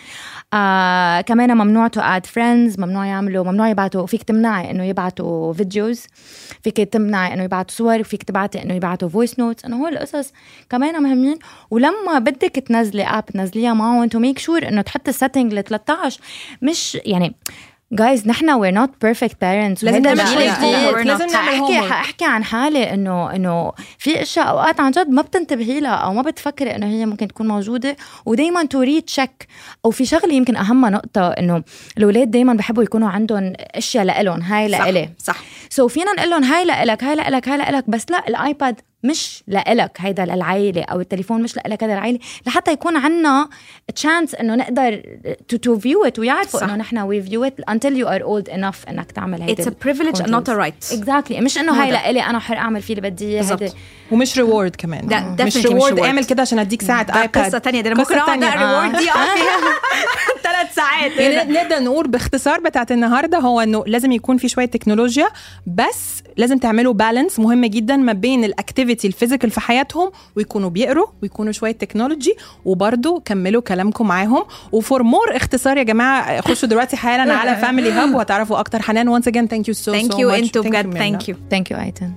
آه 0.54 1.20
كمان 1.20 1.56
ممنوع 1.56 1.88
to 1.88 2.00
add 2.00 2.26
friends 2.26 2.80
ممنوع 2.80 3.06
يعملوا 3.06 3.44
ممنوع 3.44 3.68
يبعتوا 3.68 4.06
فيك 4.06 4.22
تمنعي 4.22 4.70
إنه 4.70 4.84
يبعتوا 4.84 5.52
videos 5.52 6.06
فيك 6.62 6.76
تمنعي 6.76 7.34
إنه 7.34 7.42
يبعتوا 7.42 7.76
صور. 7.76 8.00
وفيك 8.00 8.22
تبعتي 8.22 8.62
إنه 8.62 8.74
يبعتوا 8.74 9.08
voice 9.08 9.38
notes 9.38 9.64
إنه 9.64 9.76
هول 9.76 9.92
القصص 9.92 10.32
كمان 10.70 11.02
مهمين. 11.02 11.38
ولما 11.70 12.18
بدك 12.18 12.64
تنزلي 12.66 13.02
app 13.02 13.26
تنزليها 13.26 13.74
معهم 13.74 14.08
to 14.08 14.18
make 14.18 14.38
sure 14.38 14.68
إنه 14.68 14.82
تحطي 14.82 15.10
ال 15.10 15.16
setting 15.16 15.54
ل 15.54 15.62
13 15.62 16.20
مش 16.62 16.98
يعني 17.04 17.34
جايز 17.94 18.28
نحن 18.28 18.46
we're 18.46 18.74
not 18.74 18.90
perfect 18.90 19.32
parents. 19.32 19.84
لازم 19.84 20.02
نعمل. 20.02 21.06
لازم 21.06 21.28
homework. 21.28 21.90
حاحكي 21.90 22.24
عن 22.24 22.44
حالي 22.44 22.94
انه 22.94 23.34
إنه 23.34 23.72
في 23.98 24.22
أشياء 24.22 24.48
أوقات 24.48 24.80
عن 24.80 24.90
جد 24.90 25.08
ما 25.08 25.22
بتنتبهي 25.22 25.80
لها 25.80 25.90
أو 25.90 26.14
ما 26.14 26.22
بتفكري 26.22 26.76
إنه 26.76 26.86
هي 26.86 27.06
ممكن 27.06 27.28
تكون 27.28 27.48
موجودة. 27.48 27.96
ودائما 28.26 28.64
to 28.64 28.80
recheck 28.80 29.46
أو 29.84 29.90
في 29.90 30.06
شغلة 30.06 30.34
يمكن 30.34 30.56
أهم 30.56 30.86
نقطة 30.86 31.28
إنه 31.28 31.62
الأولاد 31.98 32.30
دائما 32.30 32.54
بحبوا 32.54 32.82
يكونوا 32.82 33.08
عندهم 33.08 33.52
أشياء 33.58 34.04
لإلهم. 34.04 34.42
هاي 34.42 34.72
صح، 34.72 34.80
لإلي. 34.80 35.08
صح. 35.18 35.36
so 35.70 35.88
فينا 35.88 36.12
نقول 36.12 36.30
لهم 36.30 36.44
هاي 36.44 36.64
لإلك 36.64 37.04
هاي 37.04 37.16
لإلك 37.16 37.48
هاي 37.48 37.58
لإلك. 37.58 37.84
بس 37.90 38.06
لا 38.10 38.28
ال 38.28 38.38
iPad 38.38 38.80
مش 39.04 39.44
لإلك 39.46 39.96
هيدا 40.00 40.24
للعائلة 40.24 40.82
أو 40.82 41.00
التليفون 41.00 41.42
مش 41.42 41.56
لإلك 41.56 41.82
هيدا 41.82 41.94
للعائلة 41.94 42.18
لحتى 42.46 42.72
يكون 42.72 42.96
عنا 42.96 43.48
chance 43.94 44.34
إنه 44.34 44.54
نقدر 44.54 45.02
to 45.48 45.56
to 45.56 45.78
view 45.78 46.04
it 46.04 46.18
ويعرفوا. 46.18 46.64
إنه 46.64 46.76
نحن 46.76 46.98
we 46.98 47.22
view 47.22 47.44
it 47.44 47.60
until 47.60 47.90
you 47.90 48.06
are 48.06 48.22
old 48.24 48.54
enough 48.54 48.88
إنك 48.88 49.12
تعمل 49.12 49.42
هيدا 49.42 49.64
it's 49.64 49.66
a 49.66 49.70
privilege 49.70 50.20
and 50.20 50.26
not 50.30 50.48
a 50.48 50.56
right. 50.56 51.32
مش 51.32 51.58
إنه 51.58 51.82
هاي. 51.82 51.90
لإلي 51.90 52.22
أنا 52.22 52.38
حر 52.38 52.56
أعمل 52.56 52.82
فيه 52.82 52.94
اللي 52.94 53.10
بدي. 53.10 53.40
هيدا 53.40 53.72
ومش 54.10 54.38
reward 54.38 54.76
كمان. 54.76 55.06
ده 55.36 55.44
مش 55.44 55.56
reward 55.66 56.00
reward. 56.00 56.02
اعمل 56.04 56.24
كده 56.24 56.42
عشان 56.42 56.58
أديك 56.58 56.82
ساعة 56.82 57.02
ده 57.02 57.22
iPad 57.22 57.46
قصة 57.46 57.58
تانية. 57.58 57.80
ده 57.80 57.88
أنا 57.92 57.98
ممكن 57.98 58.14
قصة 58.14 58.22
أقعد 58.22 58.40
تانية. 58.40 58.54
ال 58.54 58.60
reward 58.60 58.96
دي. 59.02 59.10
اقعد 59.10 59.28
فيها 59.28 59.74
ثلاث 60.44 60.74
ساعات. 60.74 61.12
يعني 61.16 61.52
نقدر 61.52 61.82
نقول 61.82 62.08
باختصار 62.08 62.60
بتاعت 62.60 62.92
النهارده 62.92 63.38
هو 63.38 63.60
إنه 63.60 63.84
لازم 63.86 64.12
يكون 64.12 64.36
في 64.36 64.48
شوية 64.48 64.66
تكنولوجيا 64.66 65.28
بس 65.66 66.22
لازم 66.36 66.58
تعملوا 66.58 66.92
balance 66.92 67.38
مهم 67.38 67.64
جدا 67.64 67.96
ما 67.96 68.12
بين 68.12 68.44
ال 68.94 68.95
activity 68.95 69.06
ال 69.06 69.11
physical 69.11 69.50
في 69.50 69.60
حياتهم 69.60 70.10
ويكونوا 70.36 70.70
بيقروا 70.70 71.06
ويكونوا 71.22 71.52
شوية 71.52 71.72
technology 71.72 72.34
وبرده 72.64 73.22
كملوا 73.24 73.62
كلامكم 73.62 74.06
معاهم. 74.08 74.44
و 74.72 74.80
for 74.80 75.02
more 75.02 75.36
اختصار 75.36 75.76
يا 75.76 75.82
جماعة 75.82 76.40
خشوا 76.40 76.68
دلوقتي 76.68 76.96
حالا 76.96 77.34
على 77.34 77.56
Family 77.62 77.90
Hub 77.90 78.14
وهتعرفوا 78.14 78.60
أكتر. 78.60 78.82
حنان 78.82 79.08
once 79.08 79.28
again 79.28 79.46
thank 79.46 79.68
you 79.68 79.74
so 79.74 79.92
thank 79.92 80.18
you 80.18 80.30
أنتوا 80.30 80.62
بجد 80.62 80.94
thank 80.94 81.28
you 81.28 81.36
thank 81.50 81.70
you 81.70 81.78
ايتن 81.78 82.12